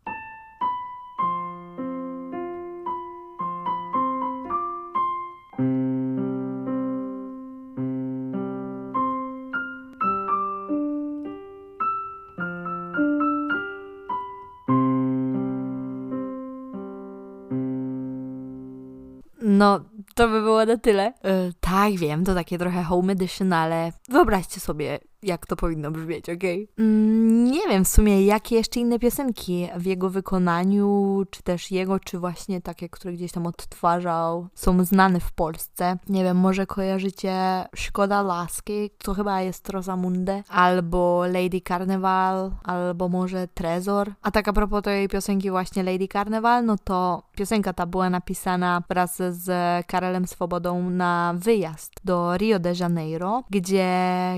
To 20.14 20.28
by 20.28 20.40
było 20.40 20.64
na 20.64 20.76
tyle. 20.76 21.12
Yy, 21.24 21.52
tak, 21.60 21.92
wiem, 21.92 22.24
to 22.24 22.34
takie 22.34 22.58
trochę 22.58 22.82
home 22.82 23.12
edition, 23.12 23.52
ale 23.52 23.92
wyobraźcie 24.08 24.60
sobie, 24.60 24.98
jak 25.22 25.46
to 25.46 25.56
powinno 25.56 25.90
brzmieć, 25.90 26.30
ok? 26.30 26.44
Mm, 26.78 27.44
nie 27.44 27.68
wiem 27.68 27.84
w 27.84 27.88
sumie, 27.88 28.26
jakie 28.26 28.56
jeszcze 28.56 28.80
inne 28.80 28.98
piosenki 28.98 29.68
w 29.76 29.86
jego 29.86 30.10
wykonaniu, 30.10 31.22
czy 31.30 31.42
też 31.42 31.70
jego, 31.70 31.98
czy 31.98 32.18
właśnie 32.18 32.60
takie, 32.60 32.88
które 32.88 33.14
gdzieś 33.14 33.32
tam 33.32 33.46
odtwarzał, 33.46 34.48
są 34.54 34.84
znane 34.84 35.20
w 35.20 35.32
Polsce. 35.32 35.98
Nie 36.08 36.24
wiem, 36.24 36.36
może 36.36 36.66
kojarzycie 36.66 37.64
Szkoda 37.74 38.22
Laski, 38.22 38.90
to 38.98 39.14
chyba 39.14 39.40
jest 39.40 39.68
Rosamunde, 39.68 40.42
albo 40.48 41.24
Lady 41.26 41.60
Carnival, 41.68 42.50
albo 42.64 43.08
może 43.08 43.48
Trezor. 43.48 44.12
A 44.22 44.30
tak 44.30 44.48
a 44.48 44.52
propos 44.52 44.82
tej 44.82 45.08
piosenki 45.08 45.50
właśnie 45.50 45.82
Lady 45.82 46.08
Carnival, 46.08 46.64
no 46.64 46.76
to 46.84 47.22
piosenka 47.36 47.72
ta 47.72 47.86
była 47.86 48.10
napisana 48.10 48.82
wraz 48.88 49.16
z 49.30 49.50
Karelem 49.86 50.26
Swobodą 50.26 50.90
na 50.90 51.34
wyjazd 51.36 51.92
do 52.04 52.36
Rio 52.36 52.58
de 52.58 52.72
Janeiro, 52.80 53.42
gdzie 53.50 53.90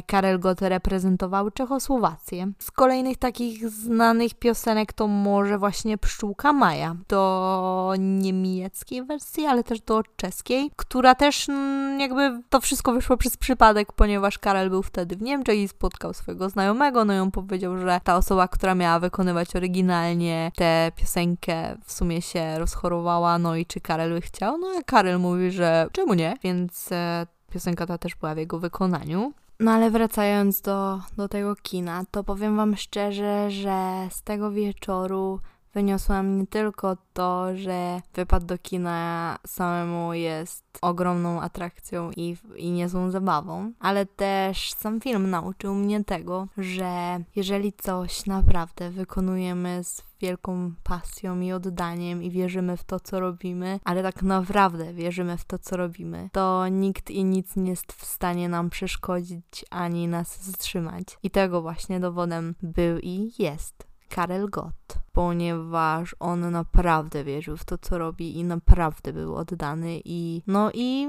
Karel 0.06 0.40
Gott 0.40 0.60
reprezentowały 0.72 1.52
Czechosłowację. 1.52 2.52
Z 2.58 2.70
kolejnych 2.70 3.16
takich 3.16 3.68
znanych 3.68 4.34
piosenek 4.34 4.92
to 4.92 5.08
może 5.08 5.58
właśnie 5.58 5.98
Pszczółka 5.98 6.52
Maja. 6.52 6.96
Do 7.08 7.94
niemieckiej 7.98 9.04
wersji, 9.04 9.46
ale 9.46 9.64
też 9.64 9.80
do 9.80 10.02
czeskiej, 10.16 10.70
która 10.76 11.14
też 11.14 11.48
mm, 11.48 12.00
jakby 12.00 12.42
to 12.48 12.60
wszystko 12.60 12.92
wyszło 12.92 13.16
przez 13.16 13.36
przypadek, 13.36 13.92
ponieważ 13.92 14.38
Karel 14.38 14.70
był 14.70 14.82
wtedy 14.82 15.16
w 15.16 15.22
Niemczech 15.22 15.58
i 15.58 15.68
spotkał 15.68 16.14
swojego 16.14 16.48
znajomego, 16.48 17.04
no 17.04 17.14
i 17.14 17.18
on 17.18 17.30
powiedział, 17.30 17.78
że 17.78 18.00
ta 18.04 18.16
osoba, 18.16 18.48
która 18.48 18.74
miała 18.74 18.98
wykonywać 18.98 19.56
oryginalnie 19.56 20.52
tę 20.56 20.92
piosenkę 20.96 21.76
w 21.84 21.92
sumie 21.92 22.22
się 22.22 22.58
rozchorowała, 22.58 23.38
no 23.38 23.56
i 23.56 23.66
czy 23.66 23.80
Karel 23.80 24.12
by 24.14 24.20
chciał? 24.20 24.58
No 24.58 24.66
a 24.78 24.82
Karel 24.82 25.18
mówi, 25.18 25.50
że 25.50 25.86
czemu 25.92 26.14
nie? 26.14 26.36
Więc 26.42 26.92
e, 26.92 27.26
piosenka 27.52 27.86
ta 27.86 27.98
też 27.98 28.14
była 28.14 28.34
w 28.34 28.38
jego 28.38 28.58
wykonaniu. 28.58 29.32
No 29.62 29.70
ale 29.70 29.90
wracając 29.90 30.60
do, 30.60 31.00
do 31.16 31.28
tego 31.28 31.56
kina, 31.56 32.04
to 32.10 32.24
powiem 32.24 32.56
wam 32.56 32.76
szczerze, 32.76 33.50
że 33.50 34.08
z 34.10 34.22
tego 34.22 34.50
wieczoru 34.50 35.40
wyniosłam 35.74 36.38
nie 36.38 36.46
tylko 36.46 36.96
to, 37.12 37.56
że 37.56 38.00
wypad 38.14 38.44
do 38.44 38.58
kina 38.58 39.38
samemu 39.46 40.14
jest 40.14 40.78
ogromną 40.82 41.40
atrakcją 41.40 42.10
i, 42.16 42.36
i 42.56 42.70
niezłą 42.70 43.10
zabawą, 43.10 43.72
ale 43.80 44.06
też 44.06 44.72
sam 44.72 45.00
film 45.00 45.30
nauczył 45.30 45.74
mnie 45.74 46.04
tego, 46.04 46.48
że 46.58 47.20
jeżeli 47.36 47.72
coś 47.72 48.26
naprawdę 48.26 48.90
wykonujemy 48.90 49.84
z 49.84 50.02
wielką 50.20 50.72
pasją 50.82 51.40
i 51.40 51.52
oddaniem 51.52 52.22
i 52.22 52.30
wierzymy 52.30 52.76
w 52.76 52.84
to, 52.84 53.00
co 53.00 53.20
robimy, 53.20 53.80
ale 53.84 54.02
tak 54.02 54.22
naprawdę 54.22 54.94
wierzymy 54.94 55.36
w 55.36 55.44
to, 55.44 55.58
co 55.58 55.76
robimy, 55.76 56.28
to 56.32 56.68
nikt 56.68 57.10
i 57.10 57.24
nic 57.24 57.56
nie 57.56 57.70
jest 57.70 57.92
w 57.92 58.04
stanie 58.04 58.48
nam 58.48 58.70
przeszkodzić 58.70 59.64
ani 59.70 60.08
nas 60.08 60.36
wstrzymać. 60.36 61.04
I 61.22 61.30
tego 61.30 61.62
właśnie 61.62 62.00
dowodem 62.00 62.54
był 62.62 62.98
i 62.98 63.32
jest 63.38 63.91
Karel 64.14 64.48
Gott, 64.50 64.98
ponieważ 65.12 66.16
on 66.20 66.50
naprawdę 66.50 67.24
wierzył 67.24 67.56
w 67.56 67.64
to, 67.64 67.78
co 67.78 67.98
robi 67.98 68.38
i 68.38 68.44
naprawdę 68.44 69.12
był 69.12 69.36
oddany 69.36 70.00
i 70.04 70.42
no 70.46 70.70
i 70.74 71.08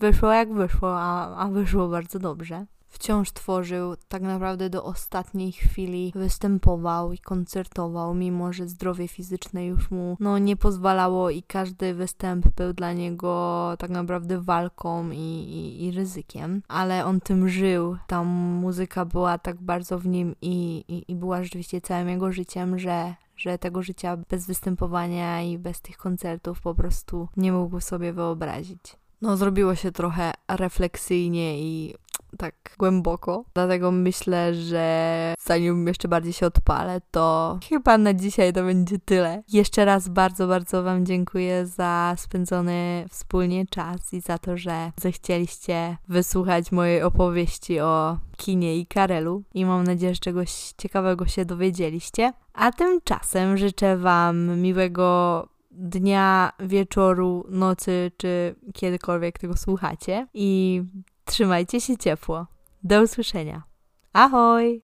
wyszło 0.00 0.32
jak 0.32 0.52
wyszło, 0.52 1.00
a, 1.00 1.36
a 1.36 1.48
wyszło 1.48 1.88
bardzo 1.88 2.18
dobrze 2.18 2.66
wciąż 2.96 3.32
tworzył, 3.32 3.94
tak 4.08 4.22
naprawdę 4.22 4.70
do 4.70 4.84
ostatniej 4.84 5.52
chwili 5.52 6.12
występował 6.14 7.12
i 7.12 7.18
koncertował, 7.18 8.14
mimo 8.14 8.52
że 8.52 8.68
zdrowie 8.68 9.08
fizyczne 9.08 9.66
już 9.66 9.90
mu 9.90 10.16
no, 10.20 10.38
nie 10.38 10.56
pozwalało 10.56 11.30
i 11.30 11.42
każdy 11.42 11.94
występ 11.94 12.48
był 12.48 12.72
dla 12.72 12.92
niego 12.92 13.74
tak 13.78 13.90
naprawdę 13.90 14.40
walką 14.40 15.10
i, 15.10 15.16
i, 15.16 15.84
i 15.84 15.90
ryzykiem, 15.90 16.62
ale 16.68 17.04
on 17.04 17.20
tym 17.20 17.48
żył, 17.48 17.96
ta 18.06 18.24
muzyka 18.24 19.04
była 19.04 19.38
tak 19.38 19.62
bardzo 19.62 19.98
w 19.98 20.06
nim 20.06 20.34
i, 20.42 20.84
i, 20.88 21.12
i 21.12 21.14
była 21.16 21.42
rzeczywiście 21.42 21.80
całym 21.80 22.08
jego 22.08 22.32
życiem, 22.32 22.78
że 22.78 23.14
że 23.36 23.58
tego 23.58 23.82
życia 23.82 24.16
bez 24.16 24.46
występowania 24.46 25.42
i 25.42 25.58
bez 25.58 25.80
tych 25.80 25.96
koncertów 25.96 26.60
po 26.60 26.74
prostu 26.74 27.28
nie 27.36 27.52
mógł 27.52 27.80
sobie 27.80 28.12
wyobrazić. 28.12 28.96
No, 29.22 29.36
zrobiło 29.36 29.74
się 29.74 29.92
trochę 29.92 30.32
refleksyjnie 30.48 31.60
i 31.60 31.94
tak 32.36 32.54
głęboko. 32.78 33.44
Dlatego 33.54 33.90
myślę, 33.90 34.54
że 34.54 35.34
zanim 35.40 35.86
jeszcze 35.86 36.08
bardziej 36.08 36.32
się 36.32 36.46
odpalę, 36.46 37.00
to 37.10 37.58
chyba 37.68 37.98
na 37.98 38.14
dzisiaj 38.14 38.52
to 38.52 38.62
będzie 38.62 38.98
tyle. 38.98 39.42
Jeszcze 39.52 39.84
raz 39.84 40.08
bardzo, 40.08 40.46
bardzo 40.46 40.82
Wam 40.82 41.06
dziękuję 41.06 41.66
za 41.66 42.14
spędzony 42.16 43.06
wspólnie 43.10 43.66
czas 43.66 44.14
i 44.14 44.20
za 44.20 44.38
to, 44.38 44.56
że 44.56 44.92
zechcieliście 45.00 45.96
wysłuchać 46.08 46.72
mojej 46.72 47.02
opowieści 47.02 47.80
o 47.80 48.18
kinie 48.36 48.76
i 48.76 48.86
Karelu. 48.86 49.42
I 49.54 49.64
mam 49.64 49.84
nadzieję, 49.84 50.14
że 50.14 50.20
czegoś 50.20 50.72
ciekawego 50.78 51.26
się 51.26 51.44
dowiedzieliście. 51.44 52.32
A 52.52 52.72
tymczasem 52.72 53.56
życzę 53.56 53.96
Wam 53.96 54.60
miłego 54.60 55.48
dnia, 55.70 56.52
wieczoru, 56.60 57.46
nocy, 57.48 58.12
czy 58.16 58.54
kiedykolwiek 58.74 59.38
tego 59.38 59.56
słuchacie. 59.56 60.26
I 60.34 60.82
Trzymajcie 61.26 61.80
się 61.80 61.96
ciepło. 61.96 62.46
Do 62.82 63.02
usłyszenia. 63.02 63.62
Ahoj! 64.12 64.82